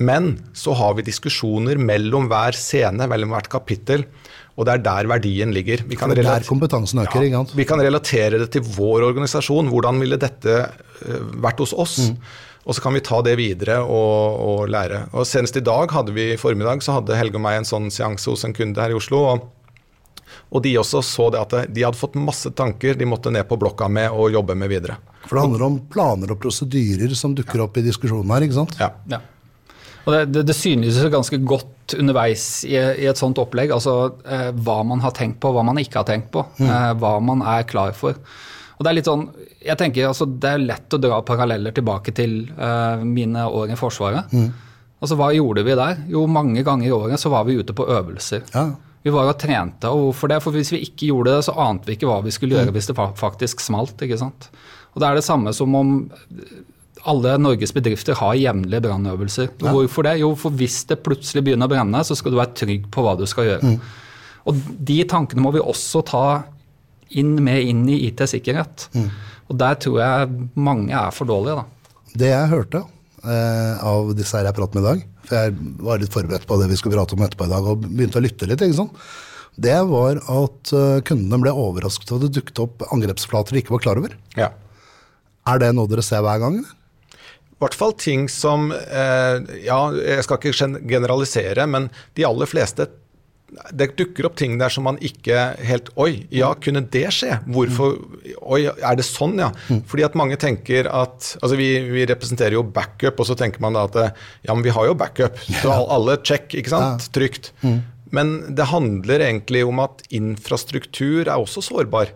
Men 0.00 0.28
så 0.56 0.74
har 0.78 0.94
vi 0.96 1.06
diskusjoner 1.06 1.78
mellom 1.78 2.28
hver 2.30 2.56
scene, 2.56 3.06
mellom 3.10 3.34
hvert 3.34 3.50
kapittel. 3.52 4.06
Og 4.58 4.66
det 4.66 4.74
er 4.74 4.84
der 4.84 5.08
verdien 5.08 5.52
ligger. 5.54 5.82
Vi 5.88 5.96
kan, 5.96 6.12
øker, 6.12 6.26
ja, 7.24 7.42
vi 7.56 7.66
kan 7.68 7.80
relatere 7.80 8.40
det 8.42 8.50
til 8.54 8.64
vår 8.66 9.06
organisasjon. 9.06 9.70
Hvordan 9.72 10.00
ville 10.02 10.18
dette 10.20 10.56
vært 11.40 11.62
hos 11.62 11.72
oss? 11.72 11.96
Mm. 12.10 12.16
Og 12.66 12.76
så 12.76 12.82
kan 12.84 12.94
vi 12.94 13.02
ta 13.04 13.22
det 13.24 13.36
videre 13.40 13.78
og, 13.80 14.40
og, 14.44 14.66
lære. 14.70 15.06
Og 15.16 15.24
Senest 15.28 15.56
i 15.56 15.64
dag 15.64 15.92
hadde 15.94 16.12
vi 16.16 16.32
i 16.34 16.40
formiddag 16.40 16.84
så 16.84 16.98
hadde 16.98 17.16
Helge 17.16 17.40
og 17.40 17.44
meg 17.46 17.60
en 17.60 17.68
sånn 17.68 17.88
seanse 17.94 18.28
hos 18.30 18.44
en 18.44 18.56
kunde 18.56 18.82
her 18.82 18.92
i 18.92 18.98
Oslo. 18.98 19.24
og 19.30 19.48
og 20.50 20.62
de 20.62 20.72
også 20.78 21.00
så 21.06 21.28
det 21.30 21.40
at 21.40 21.70
de 21.70 21.82
hadde 21.84 21.98
fått 21.98 22.16
masse 22.18 22.50
tanker 22.58 22.96
de 22.98 23.06
måtte 23.06 23.30
ned 23.30 23.46
på 23.46 23.58
blokka 23.58 23.86
med 23.90 24.10
og 24.10 24.32
jobbe 24.34 24.56
med 24.58 24.70
videre. 24.70 24.96
For 25.26 25.36
det 25.36 25.44
handler 25.44 25.66
om 25.66 25.76
planer 25.90 26.32
og 26.34 26.40
prosedyrer 26.42 27.14
som 27.18 27.36
dukker 27.38 27.62
opp 27.62 27.78
i 27.78 27.84
diskusjonen 27.86 28.30
her, 28.34 28.46
ikke 28.46 28.58
sant? 28.58 28.74
Ja. 28.80 28.90
ja. 29.10 29.20
Og 30.06 30.14
det, 30.14 30.20
det, 30.34 30.44
det 30.48 30.56
synes 30.58 30.98
ganske 31.12 31.38
godt 31.46 31.94
underveis 31.98 32.64
i, 32.66 32.74
i, 32.74 33.06
et 33.10 33.20
sånt 33.20 33.38
opplegg. 33.42 33.74
Altså 33.74 33.96
eh, 34.24 34.48
hva 34.56 34.80
man 34.86 35.02
har 35.04 35.14
tenkt 35.16 35.38
på, 35.42 35.52
hva 35.54 35.64
man 35.66 35.78
ikke 35.82 36.00
har 36.00 36.08
tenkt 36.08 36.30
på. 36.34 36.44
Mm. 36.58 36.66
Eh, 36.66 36.92
hva 37.02 37.12
man 37.22 37.44
er 37.46 37.66
klar 37.70 37.94
for. 37.96 38.18
Og 38.80 38.84
Det 38.86 38.88
er 38.88 38.96
litt 38.96 39.08
sånn, 39.10 39.26
jeg 39.60 39.76
tenker 39.76 40.06
altså, 40.08 40.24
det 40.24 40.50
er 40.50 40.62
lett 40.64 40.94
å 40.96 40.98
dra 41.02 41.18
paralleller 41.20 41.74
tilbake 41.76 42.14
til 42.16 42.46
uh, 42.56 43.02
mine 43.04 43.42
år 43.44 43.74
i 43.74 43.76
Forsvaret. 43.76 44.32
Mm. 44.32 44.46
Altså 45.00 45.18
Hva 45.20 45.26
gjorde 45.36 45.64
vi 45.66 45.76
der? 45.76 45.98
Jo, 46.08 46.22
mange 46.24 46.64
ganger 46.64 46.88
i 46.88 46.94
året 46.96 47.20
så 47.20 47.28
var 47.32 47.44
vi 47.44 47.58
ute 47.60 47.76
på 47.76 47.84
øvelser. 47.84 48.46
Ja. 48.54 48.70
Vi 49.04 49.12
var 49.12 49.28
og 49.28 49.36
trente. 49.40 49.88
og 49.88 50.06
hvorfor 50.06 50.32
det? 50.32 50.40
For 50.40 50.56
Hvis 50.56 50.72
vi 50.72 50.80
ikke 50.86 51.10
gjorde 51.10 51.36
det, 51.36 51.44
så 51.44 51.56
ante 51.60 51.88
vi 51.88 51.98
ikke 51.98 52.08
hva 52.08 52.22
vi 52.24 52.32
skulle 52.32 52.56
gjøre 52.56 52.72
mm. 52.72 52.76
hvis 52.78 52.88
det 52.88 52.96
faktisk 53.20 53.60
smalt. 53.64 54.00
ikke 54.00 54.18
sant? 54.20 54.48
Og 54.94 55.00
Det 55.04 55.08
er 55.08 55.20
det 55.20 55.28
samme 55.28 55.52
som 55.56 55.76
om 55.76 55.92
alle 57.08 57.34
Norges 57.40 57.72
bedrifter 57.72 58.16
har 58.16 58.36
jevnlige 58.36 58.84
brannøvelser. 58.84 59.50
Ja. 59.60 59.72
Hvorfor 59.72 60.08
det? 60.08 60.18
Jo, 60.20 60.32
for 60.40 60.56
hvis 60.56 60.82
det 60.88 61.02
plutselig 61.04 61.44
begynner 61.44 61.68
å 61.68 61.72
brenne, 61.72 62.00
så 62.04 62.16
skal 62.16 62.32
du 62.32 62.40
være 62.40 62.56
trygg 62.60 62.88
på 62.92 63.04
hva 63.04 63.12
du 63.16 63.26
skal 63.28 63.48
gjøre. 63.48 63.74
Mm. 63.74 63.92
Og 64.48 64.64
De 64.88 64.98
tankene 65.08 65.44
må 65.44 65.52
vi 65.52 65.60
også 65.60 66.04
ta 66.08 66.24
inn 67.18 67.34
med 67.42 67.66
inn 67.66 67.84
i 67.90 67.98
IT-sikkerhet. 68.08 68.88
Mm. 68.94 69.08
Og 69.50 69.58
der 69.60 69.78
tror 69.82 70.00
jeg 70.02 70.48
mange 70.54 70.94
er 70.94 71.14
for 71.14 71.28
dårlige. 71.30 71.62
da. 71.62 71.96
Det 72.20 72.30
jeg 72.30 72.52
hørte 72.52 72.84
eh, 73.24 73.82
av 73.86 74.12
disse 74.18 74.36
her 74.36 74.46
jeg 74.48 74.58
pratet 74.58 74.78
med 74.78 74.84
i 74.84 74.88
dag, 74.90 75.02
for 75.26 75.40
jeg 75.40 75.72
var 75.86 76.02
litt 76.02 76.14
forberedt 76.14 76.46
på 76.46 76.60
det 76.60 76.70
vi 76.70 76.78
skulle 76.78 76.98
prate 76.98 77.18
om 77.18 77.26
etterpå 77.26 77.48
i 77.48 77.52
dag, 77.54 77.66
og 77.66 77.84
begynte 77.86 78.22
å 78.22 78.24
lytte 78.24 78.48
litt, 78.50 78.62
ikke 78.66 78.78
sant? 78.82 79.02
det 79.60 79.76
var 79.90 80.20
at 80.30 80.72
uh, 80.72 81.00
kundene 81.04 81.40
ble 81.42 81.52
overrasket 81.52 82.12
over 82.14 82.26
at 82.26 82.30
det 82.30 82.40
dukket 82.40 82.62
opp 82.62 82.84
angrepsflater 82.94 83.56
de 83.56 83.62
ikke 83.64 83.74
var 83.74 83.84
klar 83.84 84.00
over. 84.00 84.14
Ja. 84.38 84.52
Er 85.50 85.60
det 85.62 85.72
noe 85.76 85.90
dere 85.90 86.04
ser 86.06 86.22
hver 86.24 86.40
gang? 86.42 86.60
I 86.62 87.60
hvert 87.60 87.76
fall 87.76 87.92
ting 88.00 88.22
som 88.32 88.70
eh, 88.72 89.36
Ja, 89.66 89.80
jeg 89.92 90.24
skal 90.24 90.38
ikke 90.38 90.80
generalisere, 90.88 91.66
men 91.68 91.90
de 92.16 92.24
aller 92.24 92.48
fleste 92.48 92.86
det 93.74 93.90
dukker 93.98 94.28
opp 94.28 94.36
ting 94.38 94.56
der 94.60 94.72
som 94.72 94.86
man 94.86 94.98
ikke 95.04 95.36
helt 95.66 95.90
Oi, 96.00 96.24
ja, 96.34 96.52
kunne 96.62 96.82
det 96.92 97.06
skje? 97.14 97.40
Hvorfor 97.50 97.96
Oi, 98.40 98.62
er 98.70 98.98
det 98.98 99.06
sånn, 99.06 99.38
ja? 99.42 99.50
Fordi 99.90 100.06
at 100.06 100.18
mange 100.18 100.38
tenker 100.40 100.86
at 100.86 101.32
Altså, 101.40 101.56
vi, 101.58 101.70
vi 101.90 102.06
representerer 102.08 102.56
jo 102.58 102.64
backup, 102.66 103.20
og 103.20 103.28
så 103.28 103.36
tenker 103.38 103.62
man 103.62 103.76
da 103.76 103.86
at 103.88 103.98
ja, 104.46 104.54
men 104.54 104.64
vi 104.64 104.74
har 104.74 104.86
jo 104.88 104.96
backup. 104.98 105.38
Så 105.62 105.72
alle 105.72 106.16
check, 106.26 106.54
ikke 106.56 106.72
sant? 106.72 107.08
Trygt. 107.14 107.52
Men 108.14 108.54
det 108.56 108.68
handler 108.70 109.22
egentlig 109.26 109.62
om 109.66 109.82
at 109.82 110.02
infrastruktur 110.14 111.26
er 111.26 111.36
også 111.36 111.62
sårbar. 111.64 112.12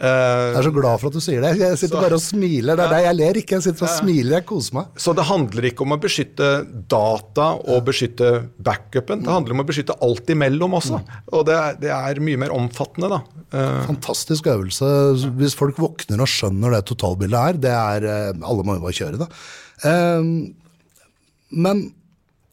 Jeg 0.00 0.56
er 0.56 0.64
så 0.64 0.72
glad 0.72 1.00
for 1.02 1.10
at 1.10 1.16
du 1.16 1.22
sier 1.22 1.42
det. 1.44 1.50
Jeg 1.60 1.78
sitter 1.80 1.98
så, 1.98 2.02
bare 2.04 2.16
og 2.16 2.22
smiler. 2.24 2.78
Det 2.78 2.84
er 2.86 2.92
deg 2.94 3.04
jeg 3.04 3.16
ler 3.18 3.38
ikke, 3.40 3.56
jeg 3.58 3.64
sitter 3.66 3.86
og 3.86 3.92
smiler, 3.92 4.34
jeg 4.38 4.46
koser 4.48 4.76
meg. 4.78 4.92
Så 5.04 5.14
det 5.18 5.26
handler 5.28 5.66
ikke 5.70 5.84
om 5.84 5.94
å 5.96 5.98
beskytte 6.00 6.50
data 6.94 7.48
og 7.58 7.82
beskytte 7.88 8.30
backupen. 8.64 9.24
Det 9.26 9.32
handler 9.34 9.56
om 9.56 9.64
å 9.64 9.66
beskytte 9.68 9.96
alt 10.06 10.32
imellom 10.32 10.78
også. 10.78 11.00
Mm. 11.02 11.18
Og 11.36 11.44
det 11.48 11.56
er, 11.58 11.76
det 11.82 11.92
er 11.96 12.22
mye 12.24 12.40
mer 12.44 12.54
omfattende, 12.56 13.10
da. 13.12 13.20
Eh, 13.50 13.80
Fantastisk 13.90 14.48
øvelse. 14.52 14.88
Hvis 15.40 15.58
folk 15.58 15.80
våkner 15.82 16.22
og 16.24 16.30
skjønner 16.30 16.78
det 16.78 16.84
totalbildet 16.88 17.40
er, 17.40 17.60
det 17.66 17.74
er 17.74 18.08
eh, 18.14 18.46
Alle 18.46 18.64
må 18.64 18.78
jo 18.78 18.84
bare 18.86 18.96
kjøre, 18.96 19.20
da. 19.20 19.28
Eh, 19.90 20.32
men 21.50 21.84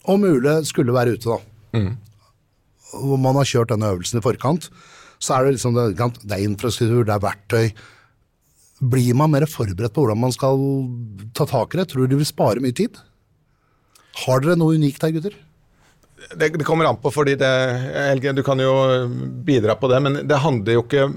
om 0.08 0.22
mulig 0.24 0.60
skulle 0.68 0.96
være 0.96 1.16
ute, 1.16 1.38
da. 1.38 1.80
Mm. 1.80 1.96
Man 3.20 3.36
har 3.40 3.48
kjørt 3.48 3.72
denne 3.74 3.90
øvelsen 3.94 4.20
i 4.20 4.24
forkant 4.26 4.72
så 5.20 5.38
er 5.38 5.46
det 5.46 5.58
liksom 5.58 5.78
det, 5.78 5.88
det 5.98 6.36
er 6.36 6.46
infrastruktur, 6.46 7.06
det 7.08 7.16
er 7.16 7.24
verktøy. 7.24 7.72
Blir 8.94 9.18
man 9.18 9.34
mer 9.34 9.48
forberedt 9.50 9.96
på 9.96 10.06
hvordan 10.06 10.22
man 10.22 10.34
skal 10.36 10.62
ta 11.38 11.48
tak 11.50 11.74
i 11.74 11.82
det? 11.82 11.90
Tror 11.92 12.06
du 12.06 12.14
det 12.14 12.22
vil 12.22 12.30
spare 12.30 12.62
mye 12.64 12.76
tid? 12.78 13.00
Har 14.26 14.42
dere 14.42 14.58
noe 14.60 14.78
unikt 14.78 15.04
her, 15.06 15.14
gutter? 15.16 15.36
Det, 16.34 16.50
det, 16.50 16.66
kommer 16.66 16.86
an 16.90 16.98
på, 17.02 17.12
fordi 17.14 17.38
det, 17.40 17.50
Helge, 17.94 18.34
du 18.34 18.44
kan 18.44 18.60
jo 18.60 18.74
bidra 19.46 19.78
på 19.78 19.90
det, 19.92 20.02
men 20.04 20.22
det 20.28 20.44
handler 20.44 20.80
jo 20.80 20.86
ikke 20.86 21.10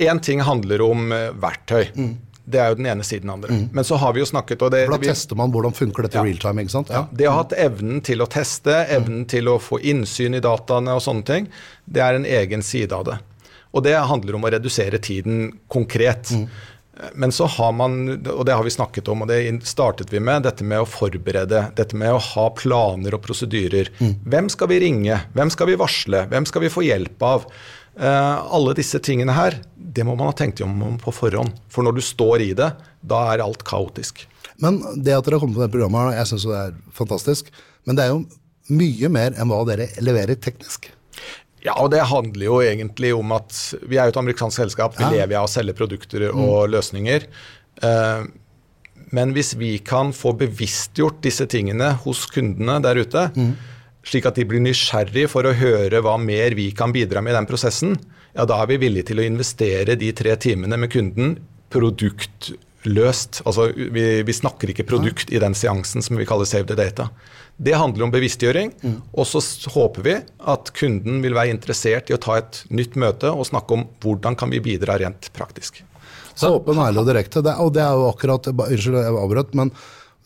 Én 0.00 0.18
ting 0.20 0.40
handler 0.44 0.80
om 0.84 1.12
eh, 1.12 1.30
verktøy. 1.40 1.90
Mm. 1.96 2.12
Det 2.50 2.58
er 2.60 2.72
jo 2.72 2.76
den 2.78 2.88
ene 2.90 3.04
siden 3.06 3.30
av 3.32 3.42
det. 3.44 3.50
Mm. 3.52 3.66
Men 3.76 3.86
så 3.86 3.98
har 4.00 4.14
vi 4.16 4.22
jo 4.22 4.26
snakket 4.28 4.62
og 4.64 4.72
det, 4.74 4.82
Da 4.90 4.98
tester 5.02 5.38
man 5.38 5.52
hvordan 5.52 5.74
funker 5.76 6.06
dette 6.06 6.18
ja. 6.18 6.24
real 6.26 6.40
time. 6.40 6.64
ikke 6.64 6.72
sant? 6.72 6.92
Ja. 6.92 7.04
Det 7.12 7.28
å 7.28 7.34
ha 7.34 7.42
hatt 7.42 7.54
evnen 7.58 8.00
til 8.04 8.24
å 8.24 8.28
teste, 8.30 8.74
evnen 8.90 9.22
mm. 9.24 9.28
til 9.30 9.50
å 9.52 9.58
få 9.62 9.80
innsyn 9.92 10.36
i 10.36 10.42
dataene 10.44 10.96
og 10.96 11.04
sånne 11.04 11.26
ting, 11.28 11.50
det 11.84 12.04
er 12.04 12.18
en 12.18 12.26
egen 12.28 12.64
side 12.66 12.96
av 12.96 13.06
det. 13.08 13.18
Og 13.70 13.84
det 13.86 13.94
handler 13.94 14.36
om 14.36 14.46
å 14.46 14.52
redusere 14.52 14.98
tiden 15.02 15.48
konkret. 15.70 16.32
Mm. 16.34 16.46
Men 17.14 17.32
så 17.32 17.46
har 17.48 17.72
man, 17.72 17.98
og 18.28 18.42
det 18.46 18.54
har 18.56 18.64
vi 18.66 18.72
snakket 18.74 19.08
om, 19.08 19.22
og 19.24 19.30
det 19.30 19.40
startet 19.68 20.12
vi 20.12 20.20
med, 20.20 20.44
dette 20.44 20.66
med 20.66 20.82
å 20.82 20.88
forberede. 20.88 21.62
Dette 21.78 21.96
med 21.96 22.12
å 22.12 22.22
ha 22.32 22.46
planer 22.56 23.16
og 23.16 23.22
prosedyrer. 23.24 23.92
Mm. 24.00 24.14
Hvem 24.32 24.50
skal 24.52 24.72
vi 24.72 24.80
ringe? 24.84 25.20
Hvem 25.36 25.52
skal 25.54 25.70
vi 25.70 25.78
varsle? 25.80 26.24
Hvem 26.32 26.48
skal 26.50 26.66
vi 26.66 26.72
få 26.72 26.84
hjelp 26.86 27.24
av? 27.24 27.46
Uh, 28.00 28.42
alle 28.54 28.74
disse 28.78 29.00
tingene 29.02 29.34
her, 29.34 29.58
det 29.76 30.04
må 30.06 30.14
man 30.16 30.30
ha 30.30 30.36
tenkt 30.36 30.60
om 30.64 30.98
på 31.00 31.14
forhånd. 31.14 31.56
For 31.72 31.86
når 31.86 31.98
du 31.98 32.04
står 32.04 32.44
i 32.44 32.52
det, 32.58 32.70
da 33.00 33.24
er 33.32 33.44
alt 33.44 33.64
kaotisk. 33.66 34.26
Men 34.60 34.78
det 35.00 35.16
at 35.16 35.24
dere 35.24 35.38
har 35.38 35.42
kommet 35.42 35.58
på 35.58 35.64
det 35.64 35.72
programmet, 35.72 36.14
jeg 36.18 36.30
syns 36.30 36.46
det 36.48 36.60
er 36.60 36.78
fantastisk. 36.96 37.50
Men 37.88 37.96
det 37.96 38.06
er 38.06 38.14
jo 38.14 38.24
mye 38.70 39.10
mer 39.12 39.36
enn 39.40 39.50
hva 39.50 39.62
dere 39.68 39.88
leverer 40.04 40.38
teknisk. 40.38 40.90
Ja, 41.64 41.74
og 41.76 41.90
det 41.92 42.06
handler 42.08 42.46
jo 42.46 42.60
egentlig 42.64 43.12
om 43.16 43.34
at 43.36 43.56
vi 43.84 43.98
er 43.98 44.08
jo 44.08 44.14
et 44.14 44.20
amerikansk 44.20 44.62
selskap. 44.62 44.94
Vi 44.96 45.04
ja. 45.04 45.10
lever 45.20 45.40
av 45.40 45.48
å 45.48 45.50
selge 45.52 45.76
produkter 45.76 46.30
og 46.30 46.62
mm. 46.64 46.70
løsninger. 46.72 47.26
Uh, 47.84 48.24
men 49.10 49.34
hvis 49.34 49.52
vi 49.58 49.74
kan 49.84 50.14
få 50.16 50.32
bevisstgjort 50.40 51.20
disse 51.24 51.46
tingene 51.50 51.92
hos 52.04 52.24
kundene 52.32 52.78
der 52.84 53.02
ute, 53.02 53.26
mm. 53.34 53.52
slik 54.06 54.28
at 54.30 54.38
de 54.38 54.46
blir 54.48 54.62
nysgjerrig 54.64 55.26
for 55.32 55.46
å 55.48 55.56
høre 55.56 56.02
hva 56.04 56.16
mer 56.22 56.56
vi 56.58 56.70
kan 56.76 56.94
bidra 56.94 57.22
med 57.24 57.34
i 57.34 57.38
den 57.40 57.50
prosessen, 57.50 57.96
ja, 58.36 58.46
da 58.46 58.60
er 58.62 58.70
vi 58.70 58.80
villige 58.84 59.10
til 59.10 59.20
å 59.20 59.26
investere 59.26 59.98
de 59.98 60.12
tre 60.16 60.36
timene 60.40 60.78
med 60.78 60.92
kunden 60.92 61.34
produktløst. 61.74 63.42
Altså, 63.42 63.68
vi, 63.74 64.06
vi 64.26 64.36
snakker 64.36 64.70
ikke 64.70 64.86
produkt 64.88 65.34
i 65.34 65.42
den 65.42 65.56
seansen 65.58 66.06
som 66.06 66.18
vi 66.18 66.28
kaller 66.28 66.48
Save 66.48 66.70
the 66.70 66.78
Data. 66.78 67.10
Det 67.60 67.76
handler 67.76 68.06
om 68.06 68.12
bevisstgjøring. 68.14 68.72
Mm. 68.80 68.96
Og 69.12 69.28
så 69.28 69.42
håper 69.74 70.06
vi 70.06 70.16
at 70.52 70.72
kunden 70.76 71.20
vil 71.24 71.36
være 71.36 71.52
interessert 71.52 72.10
i 72.10 72.16
å 72.16 72.20
ta 72.22 72.38
et 72.40 72.62
nytt 72.72 72.96
møte 73.00 73.32
og 73.32 73.48
snakke 73.50 73.76
om 73.76 73.86
hvordan 74.00 74.38
kan 74.40 74.52
vi 74.52 74.62
bidra 74.64 74.96
rent 75.02 75.28
praktisk. 75.36 75.82
Så 76.40 76.54
åpen, 76.56 76.80
ærlig 76.80 77.02
og 77.02 77.08
direkte. 77.10 77.42
Det, 77.44 77.52
og 77.60 77.74
det 77.76 77.82
er 77.84 77.96
jo 77.98 78.08
akkurat 78.08 78.46
Unnskyld, 78.48 78.96
jeg 78.96 79.18
avbrøt, 79.24 79.56
men 79.58 79.72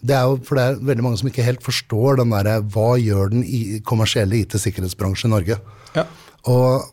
det 0.05 0.14
er 0.14 0.29
jo 0.29 0.37
for 0.44 0.59
det 0.59 0.64
er 0.64 0.83
veldig 0.90 1.05
mange 1.07 1.18
som 1.20 1.31
ikke 1.31 1.47
helt 1.47 1.64
forstår 1.64 2.20
den 2.20 2.35
derre 2.35 2.59
hva 2.75 2.90
gjør 3.01 3.33
den 3.33 3.42
i 3.42 3.81
kommersielle 3.88 4.42
IT-sikkerhetsbransjen 4.42 5.33
i 5.33 5.35
Norge. 5.35 5.57
Ja. 5.97 6.05
Og 6.53 6.90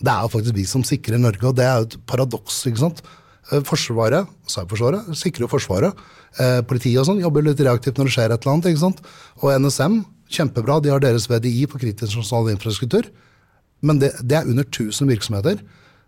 det 0.00 0.10
er 0.10 0.24
jo 0.24 0.32
faktisk 0.32 0.56
vi 0.56 0.64
som 0.68 0.84
sikrer 0.86 1.20
Norge, 1.20 1.44
og 1.46 1.58
det 1.58 1.66
er 1.68 1.76
jo 1.78 1.90
et 1.90 1.98
paradoks. 2.08 2.64
ikke 2.70 2.82
sant? 2.82 3.04
Eh, 3.52 3.60
Forsvaret, 3.66 4.28
Cyberforsvaret, 4.48 5.12
sikrer 5.18 5.44
jo 5.44 5.52
Forsvaret. 5.52 6.02
Eh, 6.40 6.60
politiet 6.66 7.00
og 7.02 7.08
sånn 7.10 7.22
jobber 7.22 7.44
litt 7.44 7.60
reaktivt 7.60 7.98
når 8.00 8.08
det 8.08 8.16
skjer 8.16 8.32
et 8.32 8.40
eller 8.40 8.54
annet. 8.54 8.70
ikke 8.72 8.84
sant? 8.84 9.00
Og 9.42 9.52
NSM, 9.60 10.00
kjempebra, 10.32 10.80
de 10.82 10.92
har 10.92 11.00
deres 11.00 11.28
VDI 11.28 11.66
på 11.68 11.80
kritisk 11.82 12.16
nasjonal 12.16 12.52
infrastruktur. 12.54 13.10
Men 13.84 14.00
det, 14.00 14.14
det 14.24 14.38
er 14.38 14.48
under 14.48 14.64
1000 14.64 15.10
virksomheter. 15.12 15.60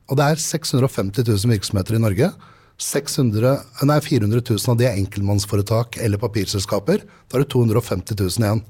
Og 0.08 0.16
det 0.16 0.24
er 0.24 0.40
650 0.40 1.26
000 1.26 1.52
virksomheter 1.52 1.98
i 1.98 2.02
Norge. 2.02 2.30
600, 2.76 3.54
nei, 3.88 4.00
400 4.04 4.42
000 4.44 4.72
av 4.72 4.76
de 4.80 4.84
er 4.88 4.98
enkeltmannsforetak 5.00 5.96
eller 6.04 6.20
papirselskaper. 6.20 7.04
Da 7.28 7.38
er 7.38 7.44
det 7.44 7.52
250 7.52 8.18
000 8.20 8.44
igjen. 8.44 8.62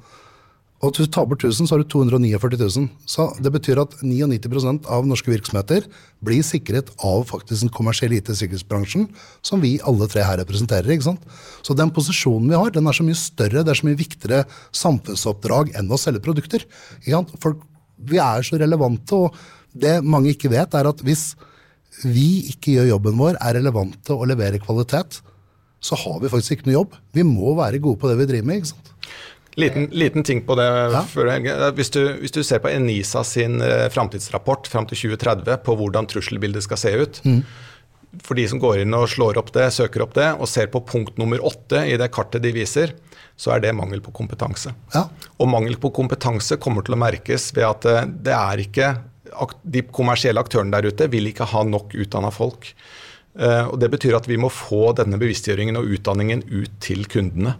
Og 0.84 0.92
hvis 0.92 1.08
du 1.08 1.12
tar 1.12 1.24
bort 1.28 1.40
1000, 1.40 1.64
så 1.68 1.74
har 1.74 1.80
du 1.80 1.88
249 1.88 2.58
000. 2.60 2.88
Så 3.08 3.24
det 3.40 3.52
betyr 3.54 3.80
at 3.80 3.94
99% 4.04 4.88
av 4.92 5.06
norske 5.08 5.32
virksomheter 5.32 5.86
blir 6.24 6.44
sikret 6.44 6.90
av 7.00 7.24
faktisk 7.30 7.64
den 7.64 7.72
kommersielle 7.72 8.18
IT-sikkerhetsbransjen, 8.20 9.06
som 9.40 9.62
vi 9.64 9.78
alle 9.88 10.08
tre 10.12 10.24
her 10.26 10.36
representerer. 10.42 10.92
ikke 10.92 11.08
sant? 11.08 11.24
Så 11.64 11.76
den 11.78 11.92
posisjonen 11.96 12.52
vi 12.52 12.60
har, 12.60 12.74
den 12.74 12.86
er 12.86 12.96
så 12.96 13.06
mye 13.06 13.16
større, 13.16 13.64
det 13.64 13.72
er 13.72 13.80
så 13.80 13.88
mye 13.88 14.00
viktigere 14.02 14.44
samfunnsoppdrag 14.76 15.72
enn 15.80 15.88
å 15.88 16.00
selge 16.00 16.24
produkter. 16.26 16.66
ikke 17.00 17.14
sant? 17.14 17.32
Folk, 17.40 17.64
vi 17.96 18.20
er 18.20 18.44
så 18.44 18.60
relevante, 18.60 19.16
og 19.16 19.36
det 19.72 20.02
mange 20.04 20.34
ikke 20.34 20.52
vet, 20.52 20.76
er 20.76 20.90
at 20.90 21.00
hvis 21.00 21.30
vi 22.04 22.50
ikke 22.52 22.76
gjør 22.76 22.92
jobben 22.92 23.16
vår, 23.16 23.40
er 23.40 23.56
relevante 23.56 24.12
og 24.12 24.28
leverer 24.28 24.60
kvalitet, 24.60 25.22
så 25.80 25.96
har 25.96 26.20
vi 26.20 26.28
faktisk 26.28 26.56
ikke 26.58 26.68
noe 26.68 26.76
jobb. 26.80 27.00
Vi 27.16 27.24
må 27.24 27.54
være 27.56 27.80
gode 27.80 28.00
på 28.00 28.10
det 28.10 28.18
vi 28.20 28.28
driver 28.28 28.48
med. 28.50 28.60
ikke 28.60 28.74
sant? 28.74 28.92
Liten, 29.56 29.86
liten 29.92 30.22
ting 30.26 30.42
på 30.44 30.54
det 30.58 30.66
Ja. 30.92 31.00
før 31.08 31.30
Helge. 31.32 31.54
Hvis 31.78 31.90
du, 31.94 32.02
hvis 32.20 32.32
du 32.34 32.42
ser 32.44 32.60
på 32.60 32.68
Enisa 32.68 33.22
sin 33.24 33.60
eh, 33.64 33.86
framtidsrapport 33.88 34.68
fram 34.68 34.84
til 34.90 34.98
2030 35.16 35.62
på 35.64 35.76
hvordan 35.80 36.06
trusselbildet 36.10 36.62
skal 36.66 36.76
se 36.76 36.92
ut 37.00 37.22
For 38.24 38.34
de 38.38 38.46
som 38.48 38.60
går 38.60 38.78
inn 38.84 38.94
og 38.96 39.08
slår 39.12 39.36
opp 39.40 39.50
det, 39.52 39.66
søker 39.76 40.00
opp 40.04 40.14
det, 40.16 40.28
og 40.40 40.48
ser 40.48 40.68
på 40.72 40.80
punkt 40.88 41.18
nummer 41.20 41.40
åtte 41.44 41.82
i 41.88 41.96
det 42.00 42.06
kartet 42.14 42.40
de 42.44 42.52
viser, 42.54 42.94
så 43.36 43.52
er 43.56 43.60
det 43.60 43.74
mangel 43.76 44.00
på 44.00 44.12
kompetanse. 44.16 44.72
Ja. 44.94 45.02
Og 45.38 45.48
mangel 45.52 45.76
på 45.76 45.90
kompetanse 45.92 46.56
kommer 46.56 46.84
til 46.86 46.96
å 46.96 47.00
merkes 47.00 47.50
ved 47.56 47.66
at 47.68 47.84
eh, 47.84 48.06
det 48.06 48.32
er 48.36 48.62
ikke 48.64 48.94
De 49.68 49.82
kommersielle 49.92 50.40
aktørene 50.40 50.72
der 50.72 50.86
ute 50.88 51.08
vil 51.12 51.26
ikke 51.28 51.44
ha 51.50 51.62
nok 51.66 51.92
utdanna 51.98 52.30
folk. 52.32 52.70
Eh, 53.38 53.64
og 53.68 53.78
Det 53.80 53.90
betyr 53.92 54.16
at 54.16 54.28
vi 54.28 54.36
må 54.40 54.48
få 54.48 54.94
denne 54.96 55.18
bevisstgjøringen 55.20 55.76
og 55.76 55.90
utdanningen 55.96 56.44
ut 56.48 56.70
til 56.80 57.04
kundene. 57.04 57.56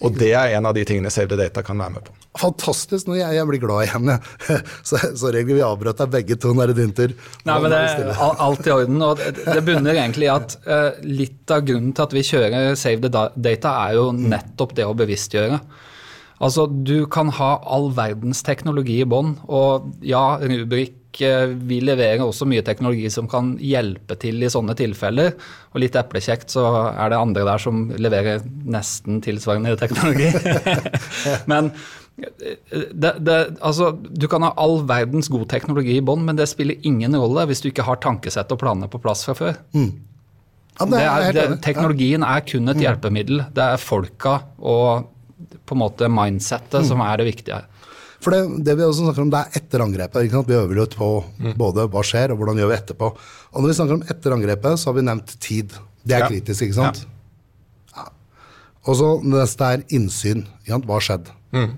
Og 0.00 0.16
det 0.16 0.30
er 0.32 0.56
en 0.56 0.66
av 0.68 0.72
de 0.76 0.84
tingene 0.88 1.10
Save 1.12 1.28
the 1.28 1.36
Data 1.36 1.62
kan 1.64 1.78
være 1.80 1.94
med 1.98 2.06
på. 2.06 2.14
Fantastisk. 2.40 3.08
Nå 3.10 3.18
jeg, 3.18 3.34
jeg 3.36 3.48
blir 3.48 3.60
glad 3.60 3.88
igjen. 3.88 4.12
Jeg. 4.14 4.60
Så, 4.88 5.00
så 5.18 5.32
Regel, 5.34 5.56
vi 5.58 5.64
avbrøt 5.66 5.98
deg 6.00 6.12
begge 6.14 6.38
to. 6.40 6.54
Nå 6.54 6.64
er 6.64 6.72
det 6.72 6.78
din 6.78 6.94
tur. 6.96 7.14
Nei, 7.48 7.56
men 7.60 7.74
det 7.74 7.80
er 7.82 8.22
alt 8.30 8.68
i 8.68 8.74
orden. 8.74 9.02
og 9.04 9.20
Det, 9.20 9.34
det 9.44 9.64
bunner 9.66 9.98
egentlig 9.98 10.28
i 10.28 10.32
at 10.32 10.56
uh, 10.64 11.00
litt 11.04 11.52
av 11.52 11.66
grunnen 11.66 11.92
til 11.96 12.06
at 12.06 12.16
vi 12.16 12.24
kjører 12.30 12.78
Save 12.78 13.02
the 13.04 13.26
Data, 13.34 13.74
er 13.88 13.98
jo 13.98 14.10
nettopp 14.14 14.76
det 14.78 14.86
å 14.88 14.96
bevisstgjøre. 14.96 15.60
Altså, 16.40 16.64
Du 16.70 17.04
kan 17.12 17.32
ha 17.36 17.50
all 17.68 17.90
verdens 17.96 18.40
teknologi 18.46 19.02
i 19.02 19.08
bånn, 19.08 19.34
og 19.50 19.90
ja, 20.06 20.38
Rubrik 20.40 20.99
vi 21.18 21.80
leverer 21.82 22.22
også 22.24 22.46
mye 22.48 22.62
teknologi 22.66 23.08
som 23.10 23.28
kan 23.30 23.54
hjelpe 23.58 24.16
til 24.20 24.42
i 24.42 24.50
sånne 24.52 24.76
tilfeller. 24.78 25.32
Og 25.74 25.82
litt 25.82 25.96
eplekjekt 25.98 26.54
så 26.54 26.66
er 26.90 27.10
det 27.10 27.18
andre 27.20 27.46
der 27.48 27.62
som 27.62 27.88
leverer 27.96 28.44
nesten 28.70 29.22
tilsvarende 29.24 29.76
teknologi. 29.80 30.30
men 31.50 31.72
det, 32.92 33.14
det, 33.24 33.38
altså, 33.60 33.92
du 33.94 34.28
kan 34.28 34.44
ha 34.44 34.52
all 34.60 34.82
verdens 34.88 35.30
god 35.32 35.48
teknologi 35.50 35.96
i 35.98 36.04
bånn, 36.04 36.24
men 36.26 36.38
det 36.38 36.50
spiller 36.50 36.80
ingen 36.86 37.16
rolle 37.16 37.46
hvis 37.48 37.64
du 37.64 37.70
ikke 37.70 37.86
har 37.86 38.00
tankesett 38.02 38.52
og 38.52 38.60
planer 38.60 38.90
på 38.92 39.00
plass 39.02 39.24
fra 39.26 39.36
før. 39.38 39.58
Ja, 40.80 40.86
det 40.88 41.00
er 41.00 41.24
er, 41.28 41.36
det, 41.36 41.60
teknologien 41.64 42.24
er 42.24 42.44
kun 42.46 42.72
et 42.72 42.80
hjelpemiddel. 42.80 43.44
Det 43.56 43.66
er 43.74 43.82
folka 43.82 44.40
og 44.58 45.08
på 45.66 45.76
en 45.76 45.82
måte 45.82 46.08
mindsettet 46.12 46.86
som 46.88 47.02
er 47.04 47.20
det 47.20 47.30
viktige 47.30 47.60
her. 47.60 47.69
For 48.20 48.30
det, 48.34 48.40
det 48.64 48.74
vi 48.76 48.84
også 48.84 49.06
snakker 49.06 49.22
om, 49.24 49.30
det 49.32 49.38
er 49.40 49.60
etter 49.60 49.80
angrepet. 49.80 50.46
Vi 50.46 50.54
øver 50.58 50.74
litt 50.82 50.96
på 50.98 51.06
Mm. 51.40 51.54
både 51.56 51.86
hva 51.88 52.02
skjer, 52.04 52.30
og 52.34 52.38
hvordan 52.38 52.58
gjør 52.60 52.68
vi 52.68 52.76
etterpå. 52.76 53.08
Og 53.54 53.62
når 53.62 53.68
vi 53.68 53.76
snakker 53.78 53.94
om 53.96 54.02
etter 54.12 54.34
angrepet, 54.36 54.78
så 54.78 54.84
har 54.90 54.94
vi 54.98 55.06
nevnt 55.08 55.38
tid. 55.40 55.72
Det 56.04 56.16
er 56.16 56.20
Ja. 56.20 56.28
kritisk, 56.28 56.62
ikke 56.62 56.74
sant? 56.74 57.06
Ja. 57.96 58.04
Og 58.86 58.96
så 58.96 59.22
neste 59.24 59.60
er 59.72 59.82
innsyn. 59.88 60.46
Hva 60.68 60.86
har 60.98 61.00
skjedd? 61.00 61.26
Mm. 61.52 61.76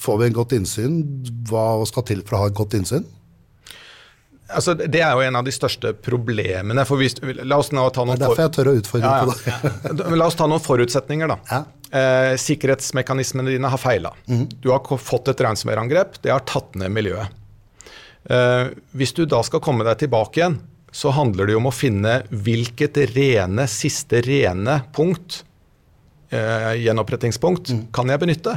Får 0.00 0.18
vi 0.18 0.26
en 0.26 0.32
godt 0.34 0.52
innsyn? 0.58 0.98
Hva 1.48 1.84
skal 1.86 2.02
til 2.02 2.22
for 2.22 2.36
å 2.36 2.38
ha 2.38 2.46
et 2.46 2.54
godt 2.54 2.74
innsyn? 2.74 3.04
Altså, 4.48 4.76
det 4.78 5.00
er 5.02 5.10
jo 5.10 5.20
en 5.26 5.34
av 5.40 5.44
de 5.44 5.50
største 5.50 5.90
problemene. 5.92 6.84
for 6.86 6.96
hvis, 6.98 7.16
La 7.44 7.56
oss 7.58 7.70
nå 7.74 7.92
ta 7.92 8.04
Det 8.04 8.06
noen, 8.06 8.14
er 8.14 8.26
derfor 8.28 8.42
jeg 8.44 8.52
tør 8.54 8.70
å 8.70 8.76
utfordre 8.78 9.02
Ja, 9.02 9.24
på 9.24 9.96
det. 10.06 10.16
La 10.20 10.26
oss 10.26 10.36
ta 10.38 10.46
noen 10.46 10.60
forutsetninger. 10.62 11.26
da. 11.28 11.36
Ja. 11.50 11.64
Eh, 11.94 12.34
sikkerhetsmekanismene 12.42 13.52
dine 13.54 13.68
har 13.70 13.78
feila. 13.78 14.10
Du 14.26 14.70
har 14.72 14.80
fått 14.98 15.28
et 15.30 15.38
ransomware-angrep. 15.46 16.18
Det 16.22 16.32
har 16.34 16.40
tatt 16.48 16.74
ned 16.74 16.90
miljøet. 16.90 17.28
Eh, 18.28 18.72
hvis 18.98 19.14
du 19.14 19.24
da 19.30 19.38
skal 19.46 19.62
komme 19.62 19.84
deg 19.86 20.00
tilbake 20.02 20.40
igjen, 20.40 20.58
så 20.90 21.12
handler 21.14 21.46
det 21.46 21.54
jo 21.54 21.60
om 21.60 21.68
å 21.70 21.74
finne 21.74 22.22
hvilket 22.32 22.98
rene, 23.14 23.68
siste 23.70 24.18
rene 24.26 24.80
punkt, 24.96 25.42
eh, 26.32 26.72
gjenopprettingspunkt, 26.82 27.70
kan 27.92 28.08
jeg 28.10 28.18
benytte. 28.24 28.56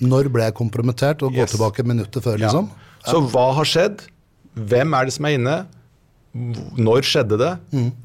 Når 0.00 0.32
ble 0.32 0.42
jeg 0.48 0.54
kompromittert? 0.58 1.22
Og 1.22 1.32
gå 1.32 1.44
Yes. 1.44 1.52
tilbake 1.52 1.84
minuttet 1.84 2.22
før, 2.24 2.38
Ja. 2.40 2.48
liksom? 2.48 2.70
Så 3.06 3.20
hva 3.30 3.52
har 3.54 3.64
skjedd? 3.64 4.00
Hvem 4.56 4.94
er 4.98 5.04
det 5.04 5.12
som 5.12 5.26
er 5.26 5.38
inne? 5.38 5.66
Når 6.34 7.06
skjedde 7.06 7.38
det? 7.38 7.50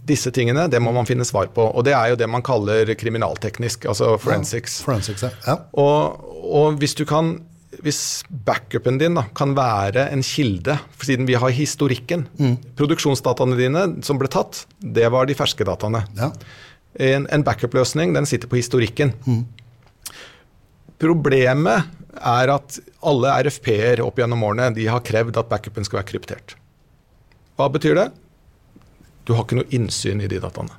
Disse 0.09 0.29
tingene, 0.33 0.67
det 0.69 0.81
må 0.83 0.93
man 0.93 1.07
finne 1.09 1.25
svar 1.25 1.49
på. 1.53 1.65
Og 1.65 1.85
det 1.87 1.95
er 1.97 2.11
jo 2.11 2.19
det 2.19 2.27
man 2.29 2.45
kaller 2.45 2.91
kriminalteknisk, 2.99 3.87
altså 3.89 4.13
forensics. 4.21 4.79
Forensics, 4.85 5.25
ja. 5.25 5.31
ja. 5.47 5.55
Og, 5.81 6.27
og 6.45 6.81
hvis 6.81 6.97
du 6.97 7.05
kan 7.09 7.39
hvis 7.79 8.25
backupen 8.45 8.97
din 8.99 9.15
da, 9.15 9.23
kan 9.37 9.53
være 9.55 10.09
en 10.11 10.23
kilde, 10.25 10.75
for 10.91 11.07
siden 11.07 11.27
vi 11.29 11.37
har 11.39 11.53
historikken 11.53 12.25
Produksjonsdataene 12.75 13.55
dine 13.59 13.83
som 14.03 14.19
ble 14.19 14.27
tatt, 14.31 14.65
det 14.81 15.07
var 15.13 15.29
de 15.29 15.37
ferske 15.37 15.67
dataene. 15.67 16.03
ja. 16.19 16.33
En, 16.99 17.27
en 17.29 17.43
backup-løsning 17.45 18.15
den 18.15 18.25
sitter 18.27 18.49
på 18.49 18.57
historikken. 18.57 19.13
Problemet 20.99 21.85
er 22.17 22.51
at 22.51 22.79
alle 23.05 23.35
RFP-er 23.45 24.01
opp 24.03 24.17
gjennom 24.19 24.41
årene 24.43 24.71
de 24.75 24.87
har 24.89 25.03
krevd 25.05 25.37
at 25.39 25.51
backupen 25.51 25.85
skal 25.87 26.01
være 26.01 26.09
kryptert. 26.09 26.55
Hva 27.59 27.67
betyr 27.71 27.97
det? 27.99 28.07
Du 29.27 29.35
har 29.35 29.43
ikke 29.43 29.59
noe 29.59 29.69
innsyn 29.75 30.23
i 30.23 30.29
de 30.31 30.39
dataene. 30.41 30.73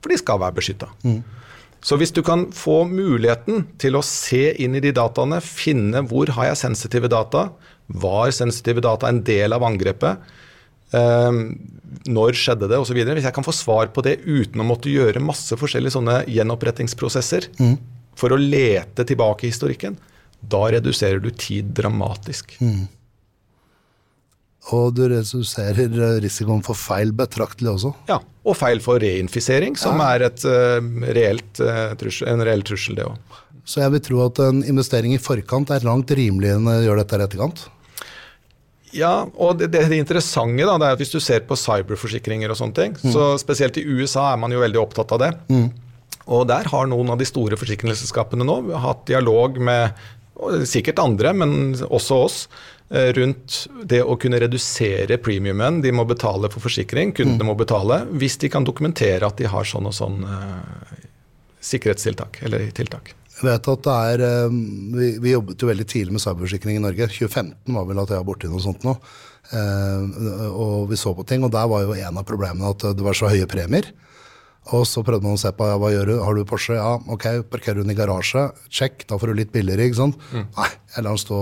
For 0.00 0.12
de 0.12 0.20
skal 0.20 0.40
være 0.40 0.56
beskytta. 0.56 0.88
Så 1.84 1.98
hvis 2.00 2.14
du 2.16 2.22
kan 2.24 2.46
få 2.54 2.84
muligheten 2.88 3.66
til 3.82 3.98
å 3.98 4.04
se 4.06 4.54
inn 4.62 4.78
i 4.78 4.80
de 4.80 4.94
dataene, 4.96 5.42
finne 5.44 6.00
hvor 6.08 6.30
har 6.38 6.52
jeg 6.52 6.62
sensitive 6.62 7.10
data, 7.12 7.50
var 7.88 8.30
sensitive 8.32 8.80
data 8.84 9.10
en 9.10 9.20
del 9.26 9.52
av 9.52 9.66
angrepet, 9.66 10.22
Ehm, 10.94 11.44
når 12.10 12.36
skjedde 12.38 12.68
det 12.70 12.78
osv. 12.78 12.98
Hvis 12.98 13.26
jeg 13.26 13.34
kan 13.34 13.46
få 13.46 13.54
svar 13.54 13.90
på 13.94 14.02
det 14.04 14.18
uten 14.26 14.60
å 14.60 14.66
måtte 14.66 14.92
gjøre 14.92 15.22
masse 15.22 15.56
forskjellige 15.58 15.96
sånne 15.96 16.18
gjenopprettingsprosesser 16.30 17.48
for 18.18 18.34
å 18.34 18.40
lete 18.40 19.06
tilbake 19.08 19.46
i 19.46 19.52
historikken, 19.52 19.96
da 20.44 20.66
reduserer 20.74 21.22
du 21.24 21.30
tid 21.30 21.72
dramatisk. 21.76 22.58
Og 24.72 24.94
du 24.96 25.02
reduserer 25.10 25.84
eh, 25.84 26.18
risikoen 26.24 26.62
for 26.64 26.78
feil 26.78 27.12
betraktelig 27.16 27.74
også. 27.74 27.92
Ja, 28.08 28.20
Og 28.44 28.56
feil 28.56 28.80
for 28.84 29.02
reinfisering, 29.02 29.76
som 29.76 30.00
er 30.04 30.24
et, 30.30 30.44
uh, 30.48 30.80
reelt, 31.16 31.60
uh, 31.60 31.92
trussel, 32.00 32.30
en 32.32 32.44
reell 32.44 32.64
trussel, 32.64 32.96
det 32.96 33.04
òg. 33.08 33.38
Så 33.64 33.80
jeg 33.80 33.92
vil 33.94 34.02
tro 34.04 34.24
at 34.26 34.40
en 34.44 34.60
investering 34.64 35.14
i 35.16 35.20
forkant 35.20 35.72
er 35.72 35.84
langt 35.84 36.12
rimeligere 36.12 36.60
enn 36.60 36.68
å 36.68 36.80
gjøre 36.84 37.04
dette 37.04 37.20
i 37.20 37.24
etterkant. 37.24 37.62
Ja, 38.94 39.14
og 39.40 39.58
det, 39.58 39.70
det 39.74 39.96
interessante 39.96 40.66
da, 40.68 40.76
det 40.78 40.88
er 40.88 40.96
at 40.96 41.00
hvis 41.00 41.14
du 41.14 41.20
ser 41.24 41.46
på 41.48 41.56
cyberforsikringer 41.58 42.52
og 42.52 42.60
sånne 42.60 42.76
ting, 42.76 42.98
så 43.00 43.32
spesielt 43.40 43.80
i 43.80 43.86
USA 43.88 44.28
er 44.34 44.42
man 44.42 44.52
jo 44.54 44.60
veldig 44.62 44.78
opptatt 44.80 45.16
av 45.16 45.22
det. 45.24 45.32
Og 46.30 46.44
der 46.48 46.68
har 46.70 46.86
noen 46.88 47.10
av 47.10 47.18
de 47.18 47.26
store 47.26 47.58
forsikringsselskapene 47.58 48.46
nå 48.46 48.60
hatt 48.84 49.02
dialog 49.10 49.58
med 49.58 49.96
sikkert 50.68 51.00
andre, 51.02 51.32
men 51.36 51.74
også 51.88 52.20
oss, 52.26 52.38
rundt 52.90 53.64
det 53.88 54.02
å 54.04 54.14
kunne 54.20 54.38
redusere 54.42 55.16
premiumen 55.22 55.80
de 55.82 55.90
må 55.94 56.04
betale 56.06 56.50
for 56.52 56.62
forsikring, 56.62 57.14
kundene 57.16 57.46
må 57.48 57.56
betale, 57.58 58.02
hvis 58.20 58.36
de 58.42 58.50
kan 58.52 58.66
dokumentere 58.66 59.26
at 59.26 59.40
de 59.40 59.48
har 59.50 59.66
sånn 59.66 59.88
og 59.88 59.96
sånn 59.96 60.20
eh, 60.28 61.04
sikkerhetstiltak, 61.64 62.42
eller 62.44 62.68
tiltak. 62.76 63.14
Jeg 63.34 63.48
vet 63.48 63.68
at 63.72 63.86
det 63.86 63.94
er, 64.10 64.24
eh, 64.28 64.58
vi, 64.94 65.10
vi 65.24 65.32
jobbet 65.32 65.64
jo 65.64 65.70
veldig 65.70 65.86
tidlig 65.90 66.14
med 66.14 66.22
cyberforsikring 66.22 66.78
i 66.78 66.84
Norge. 66.84 67.08
2015 67.10 67.74
var 67.74 67.88
vel 67.88 68.02
at 68.04 68.12
jeg 68.12 68.20
var 68.20 68.28
borti 68.28 68.50
noe 68.52 68.62
sånt 68.62 68.86
nå. 68.86 68.94
Eh, 69.50 70.50
og 70.52 70.86
vi 70.92 71.00
så 71.00 71.14
på 71.16 71.26
ting, 71.28 71.44
og 71.44 71.52
der 71.54 71.68
var 71.70 71.84
jo 71.84 71.96
en 71.96 72.20
av 72.20 72.28
problemene 72.28 72.70
at 72.70 72.86
det 72.94 73.06
var 73.06 73.18
så 73.18 73.32
høye 73.32 73.48
premier. 73.50 73.90
Og 74.72 74.86
så 74.88 75.02
prøvde 75.04 75.26
man 75.26 75.36
å 75.36 75.40
se 75.40 75.50
på 75.52 75.66
ja, 75.68 75.76
hva 75.76 75.90
gjør 75.92 76.06
du. 76.08 76.14
Har 76.24 76.34
du 76.38 76.44
Porsche? 76.48 76.76
Ja, 76.78 76.94
ok, 77.12 77.26
parkerer 77.52 77.76
du 77.76 77.82
den 77.84 77.92
i 77.92 77.98
garasje? 77.98 78.46
Check, 78.72 79.02
da 79.10 79.18
får 79.20 79.28
du 79.34 79.40
litt 79.42 79.50
billigere. 79.52 79.84
ikke 79.90 79.98
sant? 80.00 80.16
Mm. 80.32 80.46
Nei, 80.56 80.68
jeg 80.94 81.04
lar 81.04 81.10
den 81.10 81.20
stå 81.20 81.40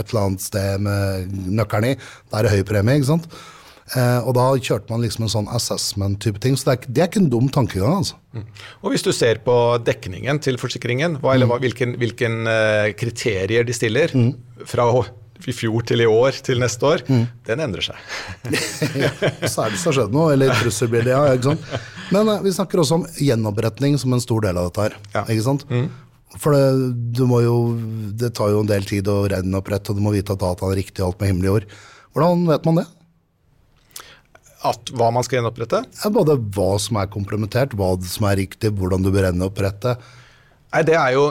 et 0.00 0.08
eller 0.10 0.22
annet 0.24 0.42
sted 0.42 0.80
med 0.82 1.36
nøkkelen 1.60 1.92
i. 1.92 1.98
Da 2.32 2.40
er 2.40 2.48
det 2.48 2.54
høy 2.56 2.64
premie, 2.66 2.96
ikke 2.98 3.12
sant. 3.12 3.28
Eh, 3.94 4.18
og 4.26 4.32
da 4.34 4.48
kjørte 4.58 4.90
man 4.90 5.04
liksom 5.06 5.28
en 5.28 5.30
sånn 5.30 5.50
assessment-type 5.54 6.40
ting. 6.42 6.56
Så 6.58 6.66
det 6.66 6.72
er, 6.74 6.88
det 6.96 7.02
er 7.04 7.10
ikke 7.12 7.20
en 7.22 7.28
dum 7.30 7.46
tankegang, 7.54 8.00
altså. 8.02 8.18
Og 8.82 8.90
hvis 8.90 9.06
du 9.06 9.12
ser 9.14 9.38
på 9.46 9.54
dekningen 9.86 10.40
til 10.42 10.58
forsikringen, 10.58 11.20
hva, 11.22 11.36
eller 11.36 11.46
hva, 11.46 11.60
hvilken, 11.62 11.94
hvilken 12.02 12.40
eh, 12.50 12.88
kriterier 12.98 13.62
de 13.68 13.76
stiller 13.78 14.10
fra 14.66 14.88
å- 14.90 15.06
i 15.44 15.52
fjor 15.54 15.84
til 15.86 16.00
i 16.02 16.06
år 16.08 16.38
til 16.46 16.58
neste 16.62 16.86
år, 16.88 17.04
den 17.46 17.62
endrer 17.62 17.84
seg. 17.90 18.00
Så 19.52 19.66
er 19.66 19.74
det 19.74 19.80
så 19.82 19.92
skjedd 19.94 20.14
noe, 20.14 20.32
eller 20.34 20.54
trusselbilde, 20.62 21.12
ja, 21.12 21.34
ikke 21.36 21.52
sant. 21.52 21.68
Men 22.14 22.30
eh, 22.32 22.40
vi 22.46 22.54
snakker 22.56 22.80
også 22.82 23.00
om 23.00 23.06
gjenoppretning 23.20 23.98
som 24.00 24.16
en 24.16 24.22
stor 24.24 24.46
del 24.48 24.58
av 24.60 24.70
dette 24.70 24.86
her, 24.88 24.98
Ja. 25.14 25.24
ikke 25.28 25.46
sant. 25.46 25.66
For 26.36 26.52
det, 26.52 26.64
du 27.16 27.22
må 27.30 27.38
jo, 27.44 27.54
det 28.18 28.32
tar 28.36 28.50
jo 28.52 28.60
en 28.64 28.68
del 28.68 28.84
tid 28.88 29.06
å 29.08 29.22
gjenopprette, 29.30 29.92
og 29.92 30.00
du 30.00 30.04
må 30.04 30.12
vite 30.16 30.34
at 30.34 30.42
dataen 30.42 30.72
er 30.74 30.80
riktig 30.82 31.00
og 31.04 31.12
alt 31.12 31.22
med 31.22 31.30
himmel 31.32 31.46
og 31.46 31.54
jord. 31.54 31.68
Hvordan 32.16 32.46
vet 32.50 32.66
man 32.68 32.80
det? 32.82 32.86
At 34.66 34.90
hva 34.96 35.10
man 35.14 35.24
skal 35.24 35.38
gjenopprette? 35.40 35.82
Ja, 36.02 36.10
både 36.12 36.34
hva 36.56 36.70
som 36.82 36.98
er 37.00 37.10
komplementert, 37.12 37.76
hva 37.78 37.92
som 38.02 38.26
er 38.28 38.38
riktig, 38.40 38.72
hvordan 38.76 39.04
du 39.04 39.12
bør 39.14 39.28
gjenopprette. 39.28 39.96
Nei, 40.76 40.82
det 40.84 40.94
er 41.00 41.12
jo, 41.16 41.22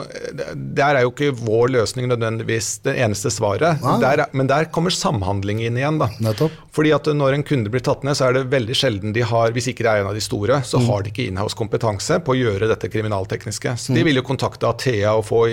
Der 0.74 0.96
er 0.98 1.04
jo 1.06 1.12
ikke 1.12 1.28
vår 1.38 1.70
løsning 1.76 2.08
nødvendigvis 2.10 2.80
det 2.82 2.96
eneste 2.98 3.30
svaret. 3.30 3.78
Der, 4.02 4.24
er- 4.26 4.32
men 4.34 4.48
der 4.50 4.66
kommer 4.74 4.90
samhandling 4.90 5.60
inn 5.62 5.78
igjen. 5.78 5.98
da. 6.02 6.08
Nettopp. 6.20 6.50
Fordi 6.74 6.92
at 6.96 7.06
Når 7.14 7.34
en 7.38 7.44
kunde 7.46 7.70
blir 7.70 7.84
tatt 7.86 8.02
ned, 8.04 8.16
så 8.18 8.26
er 8.28 8.32
det 8.40 8.50
veldig 8.50 8.74
sjelden 8.74 9.14
de 9.14 9.22
har 9.22 9.52
hvis 9.54 9.68
ikke 9.70 9.86
det 9.86 9.92
er 9.92 10.02
en 10.02 10.10
av 10.10 10.14
de 10.18 10.24
store, 10.24 10.58
så 10.66 10.80
har 10.88 11.02
de 11.06 11.10
ikke 11.14 11.28
inhouse-kompetanse 11.30 12.18
på 12.26 12.34
å 12.34 12.38
gjøre 12.40 12.68
dette 12.68 12.90
kriminaltekniske. 12.90 13.76
Så 13.78 13.94
De 13.94 14.02
vil 14.02 14.16
jo 14.18 14.22
kontakte 14.26 14.66
Athea 14.68 15.14
og 15.16 15.24
få 15.30 15.46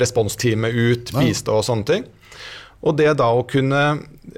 responsteamet 0.00 0.74
ut, 0.74 1.12
bistå 1.14 1.56
og 1.60 1.64
sånne 1.66 1.86
ting. 1.86 2.04
Og 2.82 2.96
det 2.96 3.10
da 3.20 3.26
å 3.36 3.42
kunne 3.48 3.80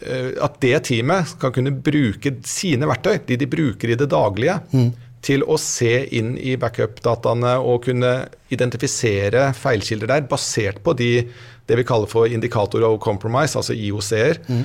eh, 0.03 0.33
At 0.43 0.57
det 0.65 0.81
teamet 0.89 1.29
skal 1.37 1.53
kunne 1.55 1.71
bruke 1.71 2.33
sine 2.49 2.89
verktøy, 2.91 3.21
de 3.29 3.37
de 3.39 3.47
bruker 3.47 3.93
i 3.95 3.99
det 3.99 4.09
daglige, 4.11 4.57
til 5.23 5.45
å 5.47 5.57
se 5.61 5.93
inn 6.19 6.35
i 6.39 6.57
backup-dataene 6.61 7.55
og 7.63 7.87
kunne 7.87 8.13
identifisere 8.53 9.51
feilkilder 9.57 10.11
der, 10.11 10.29
basert 10.29 10.83
på 10.85 10.97
de, 10.99 11.15
det 11.71 11.79
vi 11.79 11.87
kaller 11.89 12.11
for 12.11 12.31
indikator 12.31 12.85
of 12.89 13.01
compromise, 13.05 13.57
altså 13.59 13.77
IOC-er. 13.77 14.43
Mm. 14.51 14.65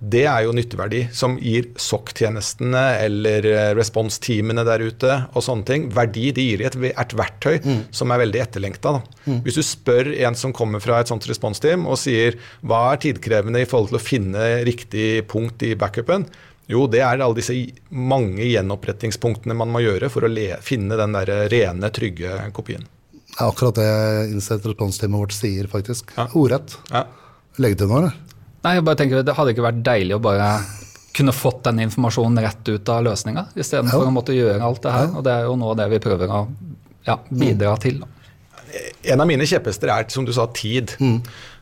det 0.00 0.22
er 0.24 0.46
jo 0.46 0.54
nytteverdi 0.56 1.02
som 1.12 1.34
gir 1.44 1.66
SOC-tjenestene 1.78 2.80
eller 3.04 3.44
responsteamene 3.76 4.64
der 4.66 4.84
ute 4.88 5.18
og 5.36 5.44
sånne 5.44 5.68
ting. 5.68 5.84
Verdi 5.92 6.30
de 6.36 6.46
gir 6.48 6.64
i 6.64 6.68
et, 6.68 6.78
et 6.88 7.16
verktøy 7.16 7.60
som 7.94 8.12
er 8.12 8.22
veldig 8.22 8.40
etterlengta. 8.46 8.94
da. 8.96 9.34
Hvis 9.44 9.60
du 9.60 9.64
spør 9.66 10.12
en 10.24 10.38
som 10.40 10.56
kommer 10.56 10.80
fra 10.80 11.00
et 11.00 11.12
sånt 11.12 11.28
response-team 11.28 11.84
og 11.84 12.00
sier 12.00 12.40
hva 12.64 12.86
er 12.94 13.02
tidkrevende 13.04 13.60
i 13.60 13.68
forhold 13.68 13.92
til 13.92 14.00
å 14.00 14.04
finne 14.04 14.48
riktig 14.68 15.10
punkt 15.28 15.62
i 15.68 15.76
backupen, 15.78 16.24
jo, 16.70 16.86
det 16.90 17.00
er 17.02 17.20
alle 17.20 17.34
disse 17.36 17.54
mange 17.90 18.46
gjenopprettingspunktene 18.46 19.56
man 19.58 19.72
må 19.74 19.82
gjøre 19.84 20.08
for 20.12 20.26
å 20.26 20.30
le 20.30 20.48
finne 20.64 20.96
den 21.00 21.16
der 21.16 21.32
rene, 21.52 21.90
trygge 21.94 22.36
kopien. 22.56 22.86
Det 23.30 23.38
er 23.38 23.48
akkurat 23.50 23.78
det 23.78 23.88
Innsett 24.32 24.64
Response-teamet 24.66 25.20
vårt 25.22 25.34
sier, 25.36 25.68
faktisk. 25.70 26.10
Ja. 26.16 26.28
Ordrett. 26.38 26.76
Ja. 26.90 27.04
Legg 27.62 27.76
til 27.80 27.90
noe, 27.90 28.04
eller? 28.04 28.16
Nei, 28.60 28.74
jeg 28.76 28.84
bare 28.84 28.98
tenker 29.00 29.22
Det 29.24 29.32
hadde 29.38 29.52
ikke 29.54 29.64
vært 29.64 29.78
deilig 29.86 30.16
å 30.18 30.22
bare 30.22 30.48
kunne 31.16 31.32
fått 31.34 31.62
den 31.66 31.80
informasjonen 31.86 32.38
rett 32.44 32.68
ut 32.70 32.88
av 32.92 33.02
løsninga, 33.06 33.46
istedenfor 33.58 34.04
Ja. 34.04 34.08
å 34.10 34.14
måtte 34.14 34.34
gjøre 34.36 34.60
alt 34.62 34.82
det 34.84 34.92
her. 34.94 35.08
Og 35.16 35.24
det 35.26 35.32
er 35.34 35.46
jo 35.48 35.56
noe 35.58 35.72
av 35.74 35.78
det 35.80 35.88
vi 35.90 35.98
prøver 36.04 36.30
å 36.30 36.40
ja, 37.06 37.16
bidra 37.30 37.72
til. 37.82 37.98
da. 38.04 38.06
En 39.10 39.20
av 39.24 39.26
mine 39.26 39.46
kjepphester 39.48 39.90
er, 39.90 40.04
som 40.12 40.24
du 40.28 40.30
sa, 40.36 40.44
tid. 40.54 40.92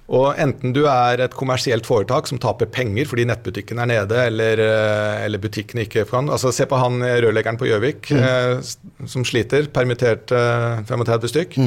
Og 0.09 0.39
enten 0.41 0.73
du 0.73 0.87
er 0.89 1.21
et 1.21 1.35
kommersielt 1.37 1.85
foretak 1.85 2.31
som 2.31 2.41
taper 2.41 2.71
penger 2.73 3.09
fordi 3.11 3.27
nettbutikken 3.29 3.81
er 3.83 3.91
nede, 3.91 4.21
eller, 4.31 4.63
eh, 4.65 5.25
eller 5.27 5.43
butikken 5.43 5.83
ikke 5.85 6.07
kan 6.09 6.31
altså 6.33 6.53
Se 6.55 6.65
på 6.69 6.81
han 6.81 7.03
eh, 7.05 7.19
rørleggeren 7.25 7.61
på 7.61 7.69
Gjøvik 7.69 8.09
eh, 8.17 8.57
som 9.05 9.27
sliter, 9.29 9.69
permittert 9.69 10.33
eh, 10.33 10.81
35 10.89 11.33
stykk. 11.35 11.59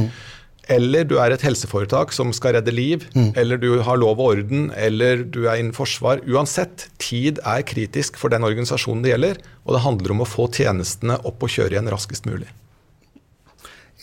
Eller 0.72 1.06
du 1.06 1.18
er 1.20 1.34
et 1.34 1.44
helseforetak 1.44 2.14
som 2.16 2.30
skal 2.34 2.56
redde 2.56 2.72
liv, 2.72 3.04
eller 3.36 3.60
du 3.60 3.82
har 3.84 3.98
lov 4.00 4.22
og 4.22 4.38
orden, 4.38 4.70
eller 4.78 5.26
du 5.26 5.42
er 5.50 5.58
innen 5.60 5.76
forsvar. 5.76 6.22
Uansett, 6.30 6.86
tid 7.02 7.42
er 7.44 7.66
kritisk 7.68 8.18
for 8.22 8.32
den 8.32 8.46
organisasjonen 8.48 9.02
det 9.04 9.12
gjelder, 9.12 9.42
og 9.66 9.76
det 9.76 9.84
handler 9.84 10.14
om 10.14 10.24
å 10.24 10.30
få 10.30 10.48
tjenestene 10.54 11.18
opp 11.28 11.44
og 11.44 11.52
kjøre 11.52 11.76
igjen 11.76 11.90
raskest 11.92 12.30
mulig. 12.30 12.48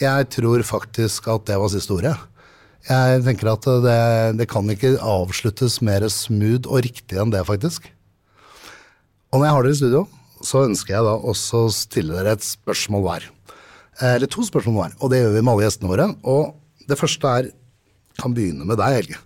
Jeg 0.02 0.28
tror 0.34 0.66
faktisk 0.66 1.30
at 1.30 1.46
det 1.48 1.56
var 1.62 1.72
siste 1.72 1.94
ordet. 1.94 2.18
Jeg 2.86 3.22
tenker 3.26 3.50
at 3.50 3.66
det, 3.84 3.96
det 4.38 4.46
kan 4.48 4.68
ikke 4.70 4.94
avsluttes 5.02 5.80
mer 5.84 6.06
smooth 6.12 6.70
og 6.70 6.84
riktig 6.86 7.18
enn 7.20 7.32
det, 7.34 7.42
faktisk. 7.48 7.90
Og 9.32 9.40
når 9.40 9.48
jeg 9.48 9.56
har 9.56 9.66
dere 9.66 9.74
i 9.74 9.80
studio, 9.80 10.04
så 10.46 10.62
ønsker 10.68 10.94
jeg 10.94 11.04
da 11.04 11.16
også 11.18 11.64
å 11.66 11.74
stille 11.74 12.14
dere 12.14 12.36
et 12.36 12.46
spørsmål 12.46 13.04
hver. 13.04 13.26
Eh, 14.00 14.14
Eller 14.14 14.30
to 14.30 14.44
spørsmål 14.46 14.78
hver, 14.78 14.94
og 15.02 15.12
det 15.12 15.20
gjør 15.24 15.34
vi 15.34 15.42
med 15.42 15.52
alle 15.52 15.66
gjestene 15.66 15.90
våre. 15.90 16.06
Og 16.22 16.86
det 16.88 17.00
første 17.00 17.34
er, 17.40 17.50
kan 18.18 18.34
begynne 18.34 18.64
med 18.68 18.78
deg, 18.80 19.02
Helge. 19.02 19.20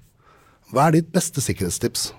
Hva 0.72 0.88
er 0.88 0.96
ditt 0.96 1.12
beste 1.12 1.44
sikkerhetstips? 1.44 2.10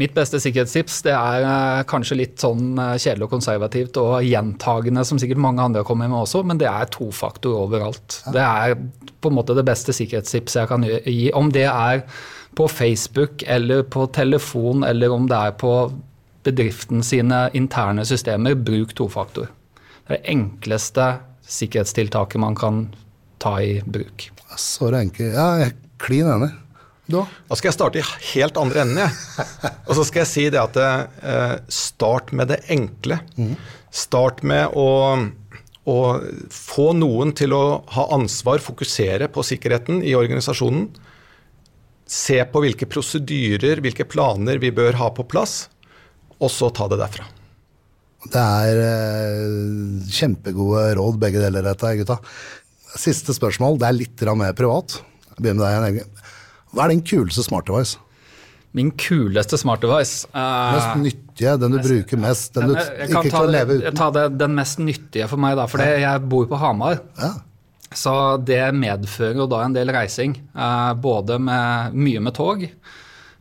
Mitt 0.00 0.14
beste 0.16 0.38
sikkerhetstips 0.40 1.02
det 1.04 1.12
er 1.12 1.44
eh, 1.44 1.82
kanskje 1.88 2.16
litt 2.16 2.40
sånn 2.40 2.78
eh, 2.80 2.94
kjedelig 2.96 3.26
og 3.26 3.34
konservativt 3.34 3.98
og 4.00 4.24
gjentagende, 4.24 5.04
som 5.04 5.18
sikkert 5.20 5.42
mange 5.44 5.60
andre 5.60 5.82
har 5.82 5.88
kommet 5.88 6.08
med 6.08 6.22
også, 6.22 6.40
men 6.48 6.60
det 6.60 6.70
er 6.70 6.88
tofaktor 6.94 7.58
overalt. 7.66 8.22
Det 8.32 8.40
er 8.40 8.72
på 9.20 9.28
en 9.28 9.36
måte 9.36 9.56
det 9.58 9.66
beste 9.68 9.92
sikkerhetstipset 9.96 10.62
jeg 10.62 10.70
kan 10.70 10.86
gi. 10.88 11.26
Om 11.36 11.52
det 11.52 11.66
er 11.68 12.06
på 12.56 12.68
Facebook 12.72 13.44
eller 13.44 13.84
på 13.84 14.06
telefon, 14.16 14.86
eller 14.88 15.12
om 15.12 15.28
det 15.28 15.36
er 15.36 15.60
på 15.60 15.74
bedriften 16.42 17.04
sine 17.06 17.44
interne 17.56 18.04
systemer, 18.08 18.56
bruk 18.56 18.96
tofaktor. 18.98 19.52
Det 20.08 20.08
er 20.08 20.18
det 20.18 20.32
enkleste 20.32 21.10
sikkerhetstiltaket 21.52 22.40
man 22.40 22.56
kan 22.58 22.86
ta 23.42 23.58
i 23.60 23.76
bruk. 23.84 24.30
Så 24.56 24.88
det 24.88 24.96
er 24.96 25.06
enkelt. 25.06 25.36
Ja, 25.36 25.46
jeg 25.60 25.68
er 25.68 25.78
klin 26.02 26.32
enig. 26.32 26.50
Òg? 27.10 27.26
Da 27.48 27.58
skal 27.58 27.72
jeg 27.72 27.76
starte 27.76 28.00
i 28.00 28.08
helt 28.32 28.58
andre 28.60 28.84
enden, 28.84 29.00
jeg. 29.02 29.46
Og 29.88 29.96
så 29.98 30.04
skal 30.06 30.22
jeg 30.22 30.30
si 30.30 30.44
det 30.54 30.60
at 30.60 30.78
eh, 30.78 31.56
start 31.72 32.30
med 32.36 32.52
det 32.52 32.62
enkle. 32.72 33.18
Start 33.92 34.42
med 34.46 34.76
å, 34.78 34.86
å 35.90 35.98
få 36.54 36.92
noen 36.96 37.34
til 37.36 37.56
å 37.56 37.64
ha 37.96 38.06
ansvar, 38.14 38.62
fokusere 38.62 39.28
på 39.34 39.44
sikkerheten 39.44 40.00
i 40.06 40.14
organisasjonen. 40.16 40.88
Se 42.08 42.38
på 42.48 42.64
hvilke 42.64 42.88
prosedyrer, 42.90 43.82
hvilke 43.82 44.06
planer 44.08 44.62
vi 44.62 44.72
bør 44.74 44.98
ha 45.00 45.10
på 45.14 45.26
plass, 45.28 45.66
og 46.38 46.50
så 46.52 46.70
ta 46.74 46.88
det 46.90 47.00
derfra. 47.02 47.26
Det 48.22 48.38
er 48.38 48.80
eh, 48.86 50.10
kjempegode 50.14 50.92
råd, 50.94 51.18
begge 51.22 51.42
deler, 51.42 51.66
dette, 51.66 51.96
gutta. 51.98 52.20
Siste 52.94 53.34
spørsmål. 53.34 53.80
Det 53.80 53.88
er 53.88 53.98
litt 53.98 54.26
mer 54.38 54.54
privat. 54.54 55.00
Jeg 55.32 55.40
begynner 55.40 55.80
med 55.82 55.96
deg. 56.04 56.21
Hva 56.72 56.86
er 56.86 56.94
din 56.94 57.02
kuleste 57.04 57.44
smart 57.44 57.66
device? 57.68 57.98
Min 58.72 58.88
kuleste 58.96 59.58
smart 59.60 59.82
device 59.84 60.24
uh, 60.32 60.72
Mest 60.72 60.94
nyttige, 61.02 61.56
den 61.60 61.74
du 61.74 61.78
bruker 61.84 62.16
mest, 62.22 62.54
den 62.56 62.70
du 62.70 62.74
Jeg- 62.78 62.98
jeg 63.02 63.10
kan 63.12 63.28
kan 63.30 63.50
leve 63.52 63.76
uten. 63.82 63.94
Ta 63.98 64.10
det, 64.10 64.38
den 64.40 64.54
mest 64.56 64.78
nyttige 64.80 65.28
for 65.28 65.36
meg, 65.36 65.56
da, 65.60 65.66
for 65.68 65.78
ja. 65.84 65.98
jeg 66.00 66.22
bor 66.32 66.46
på 66.48 66.56
Hamar. 66.56 67.02
Ja. 67.20 67.32
Så 67.92 68.14
det 68.40 68.62
medfører 68.74 69.36
jo 69.42 69.46
da 69.46 69.60
en 69.66 69.74
del 69.76 69.92
reising. 69.92 70.38
uh, 70.56 70.94
både 70.94 71.36
med 71.38 71.92
mye 71.92 72.20
med 72.24 72.32
tog 72.34 72.64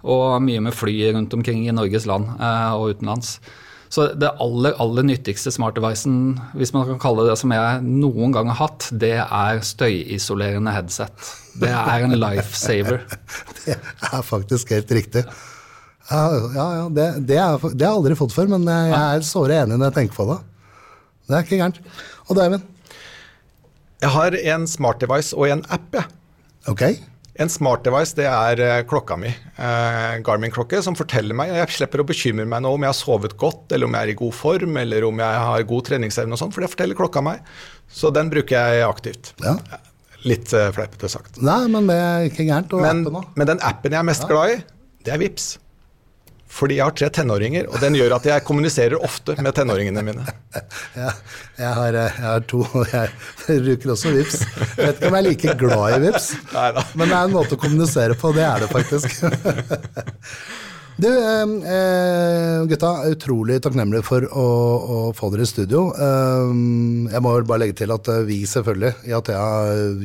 og 0.04 0.41
mye 0.41 0.60
med 0.60 0.74
fly 0.74 1.13
rundt 1.13 1.34
omkring 1.34 1.63
i 1.67 1.72
Norges 1.72 2.06
land 2.10 2.26
uh, 2.41 2.74
og 2.76 2.96
utenlands. 2.98 3.39
Så 3.91 4.06
det 4.15 4.30
aller 4.39 4.75
aller 4.80 5.04
nyttigste 5.04 5.51
smart-devicen, 5.51 6.38
hvis 6.56 6.71
man 6.71 6.86
kan 6.88 6.99
kalle 7.01 7.25
det 7.25 7.34
det 7.34 7.41
som 7.41 7.51
jeg 7.51 7.82
noen 7.84 8.32
gang 8.32 8.47
har 8.47 8.60
hatt, 8.62 8.88
det 8.95 9.17
er 9.19 9.60
støyisolerende 9.67 10.71
headset. 10.71 11.32
Det 11.60 11.71
er 11.75 12.06
en 12.06 12.15
lifesaver. 12.15 13.04
Det 13.65 13.75
er 13.75 14.23
faktisk 14.25 14.71
helt 14.73 14.89
riktig. 14.95 15.21
Ja, 16.10 16.21
ja, 16.56 16.63
ja 16.80 16.86
det, 16.89 17.04
det, 17.30 17.36
er, 17.38 17.60
det 17.62 17.86
har 17.86 17.91
jeg 17.91 17.99
aldri 17.99 18.15
fått 18.17 18.34
før, 18.34 18.49
men 18.56 18.65
jeg 18.65 18.95
er 18.97 19.27
såre 19.27 19.60
enig 19.62 19.77
når 19.77 19.91
jeg 19.91 19.97
tenker 19.99 20.17
på 20.17 20.25
det. 20.32 20.39
Det 21.27 21.38
er 21.38 21.45
ikke 21.45 21.60
gærent. 21.60 21.77
Og 22.25 22.34
du, 22.34 22.41
Eivind? 22.41 22.65
Jeg 24.01 24.13
har 24.15 24.39
en 24.56 24.65
smart 24.71 25.04
device 25.04 25.38
og 25.38 25.51
en 25.51 25.62
app. 25.69 25.93
jeg. 25.93 26.08
Ok. 26.71 26.84
En 27.39 27.50
smart 27.50 27.86
device 27.88 28.15
det 28.17 28.26
er 28.28 28.60
eh, 28.60 28.82
klokka 28.88 29.15
mi, 29.20 29.30
eh, 29.32 30.15
Garmin-klokke, 30.26 30.82
som 30.84 30.98
forteller 31.00 31.38
meg 31.38 31.54
Jeg 31.56 31.72
slipper 31.78 32.04
å 32.04 32.08
bekymre 32.08 32.44
meg 32.50 32.65
nå 32.65 32.74
om 32.76 32.84
jeg 32.84 32.91
har 32.91 32.98
sovet 32.98 33.38
godt, 33.39 33.72
eller 33.72 33.88
om 33.88 33.96
jeg 33.96 34.10
er 34.10 34.12
i 34.12 34.17
god 34.20 34.36
form, 34.36 34.76
eller 34.82 35.08
om 35.08 35.24
jeg 35.24 35.46
har 35.48 35.63
god 35.70 35.88
treningsevne 35.88 36.36
og 36.36 36.41
sånn, 36.41 36.52
for 36.52 36.65
det 36.65 36.72
forteller 36.74 37.00
klokka 37.00 37.24
meg. 37.24 37.48
Så 37.88 38.12
den 38.12 38.32
bruker 38.34 38.58
jeg 38.60 38.84
aktivt. 38.84 39.32
Ja. 39.46 39.56
Litt 40.28 40.52
eh, 40.54 40.70
fleipete 40.76 41.10
sagt. 41.12 41.39
Nei, 41.41 41.63
men 41.72 41.88
det 41.89 41.98
er 41.98 42.28
ikke 42.28 42.46
gærent. 42.50 42.76
å 42.76 42.84
Men, 42.84 43.08
men 43.08 43.54
den 43.54 43.63
appen 43.63 43.96
jeg 43.96 44.04
er 44.04 44.12
mest 44.12 44.28
glad 44.30 44.58
i, 44.58 44.62
det 45.08 45.15
er 45.15 45.24
Vips. 45.24 45.54
Fordi 46.52 46.78
jeg 46.78 46.84
har 46.84 46.96
tre 47.00 47.08
tenåringer, 47.16 47.68
og 47.72 47.80
den 47.84 47.96
gjør 47.96 48.18
at 48.18 48.26
jeg 48.28 48.44
kommuniserer 48.48 49.00
ofte 49.00 49.38
med 49.40 49.56
tenåringene 49.58 50.04
mine. 50.06 50.26
Ja, 50.92 51.14
jeg, 51.56 51.70
har, 51.78 51.96
jeg 51.96 52.12
har 52.26 52.42
to, 52.50 52.60
og 52.76 52.90
jeg 52.92 53.12
bruker 53.64 53.94
også 53.94 54.12
VIPS. 54.12 54.42
Jeg 54.44 54.82
vet 54.82 54.98
ikke 54.98 55.08
om 55.08 55.16
jeg 55.16 55.22
er 55.22 55.28
like 55.30 55.54
glad 55.62 55.96
i 55.96 56.02
VIPS, 56.04 56.28
Neida. 56.52 56.84
men 57.00 57.08
det 57.08 57.16
er 57.16 57.30
en 57.30 57.38
måte 57.38 57.56
å 57.56 57.62
kommunisere 57.62 58.18
på, 58.20 58.34
det 58.36 58.44
er 58.44 58.66
det 58.66 58.70
faktisk. 58.74 59.24
Du, 60.97 61.08
eh, 61.08 62.65
gutta, 62.67 62.89
utrolig 63.10 63.58
takknemlig 63.63 64.04
for 64.06 64.25
å, 64.27 64.43
å 64.43 64.97
få 65.17 65.32
dere 65.34 65.45
i 65.47 65.49
studio. 65.49 65.88
Eh, 65.95 66.51
jeg 67.13 67.23
må 67.23 67.34
bare 67.47 67.63
legge 67.63 67.77
til 67.82 67.93
at 67.95 68.10
eh, 68.12 68.23
vi 68.27 68.41
selvfølgelig 68.49 69.10
i 69.10 69.15
Athea 69.17 69.45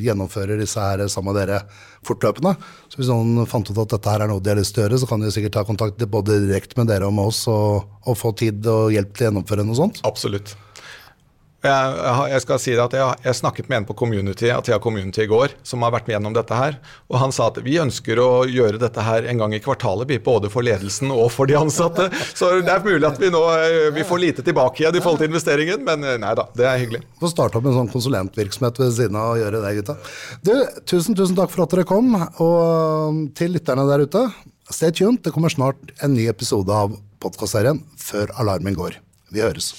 gjennomfører 0.07 0.61
disse 0.61 0.81
her 0.81 1.03
sammen 1.11 1.35
med 1.35 1.41
dere 1.43 1.61
fortløpende. 2.07 2.55
Så 2.87 3.01
hvis 3.01 3.11
noen 3.11 3.49
fant 3.49 3.69
ut 3.69 3.83
at 3.83 3.97
dette 3.97 4.13
her 4.13 4.25
er 4.25 4.31
noe 4.31 4.41
de 4.41 4.53
har 4.53 4.59
lyst 4.61 4.73
til 4.77 4.85
å 4.85 4.87
gjøre, 4.87 5.01
så 5.03 5.09
kan 5.11 5.25
de 5.25 5.33
sikkert 5.33 5.57
ta 5.59 5.65
kontakt 5.67 6.07
både 6.09 6.39
direkte 6.47 6.79
med 6.79 6.89
dere 6.89 7.09
og 7.09 7.17
med 7.19 7.33
oss 7.33 7.43
og, 7.51 7.89
og 8.07 8.17
få 8.17 8.33
tid 8.39 8.65
og 8.71 8.95
hjelp 8.95 9.13
til 9.13 9.27
å 9.27 9.29
gjennomføre 9.31 9.67
noe 9.67 9.81
sånt. 9.81 10.01
Absolutt. 10.07 10.55
Jeg, 11.65 11.93
jeg, 12.29 12.41
skal 12.43 12.59
si 12.61 12.73
det 12.77 12.83
at 12.83 12.93
jeg, 12.93 13.17
jeg 13.25 13.37
snakket 13.39 13.69
med 13.71 13.79
en 13.79 13.85
på 13.89 13.95
Community, 13.97 14.51
Athea 14.53 14.77
Community 14.81 15.23
i 15.23 15.29
går, 15.29 15.55
som 15.65 15.81
har 15.81 15.93
vært 15.95 16.05
med 16.05 16.13
gjennom 16.13 16.35
dette 16.35 16.57
her. 16.57 16.77
Og 17.09 17.17
han 17.17 17.33
sa 17.33 17.47
at 17.49 17.57
vi 17.65 17.79
ønsker 17.81 18.21
å 18.21 18.29
gjøre 18.45 18.77
dette 18.81 19.01
her 19.01 19.25
en 19.31 19.41
gang 19.41 19.55
i 19.57 19.61
kvartalet, 19.63 20.11
både 20.23 20.51
for 20.53 20.65
ledelsen 20.65 21.09
og 21.13 21.31
for 21.33 21.49
de 21.49 21.57
ansatte. 21.57 22.07
Så 22.37 22.51
det 22.61 22.73
er 22.73 22.85
mulig 22.85 23.07
at 23.09 23.17
vi 23.21 23.31
nå 23.33 23.41
eh, 23.55 23.89
vi 23.95 24.05
får 24.07 24.21
lite 24.21 24.45
tilbake 24.45 24.83
igjen 24.83 24.99
i 24.99 25.01
forhold 25.01 25.23
til 25.23 25.31
investeringen, 25.31 25.81
men 25.87 26.05
eh, 26.05 26.19
nei 26.21 26.35
da, 26.37 26.45
det 26.57 26.67
er 26.69 26.81
hyggelig. 26.83 27.01
Få 27.21 27.31
starte 27.31 27.57
opp 27.57 27.69
en 27.69 27.77
sånn 27.79 27.91
konsulentvirksomhet 27.93 28.83
ved 28.83 28.93
siden 28.99 29.17
av 29.17 29.33
å 29.33 29.39
gjøre 29.41 29.63
det, 29.65 29.73
gutta. 29.79 29.97
Du, 30.45 30.53
tusen, 30.85 31.17
tusen 31.17 31.37
takk 31.39 31.53
for 31.53 31.65
at 31.65 31.73
dere 31.73 31.87
kom. 31.89 32.13
Og 32.43 33.23
til 33.37 33.57
lytterne 33.57 33.87
der 33.89 34.05
ute, 34.05 34.27
stay 34.69 34.93
tuned. 34.93 35.23
Det 35.25 35.33
kommer 35.33 35.53
snart 35.53 35.89
en 36.05 36.13
ny 36.13 36.29
episode 36.29 36.69
av 36.73 36.93
podkastserien 37.23 37.81
Før 37.97 38.31
alarmen 38.37 38.77
går. 38.77 39.01
Vi 39.33 39.43
høres. 39.43 39.73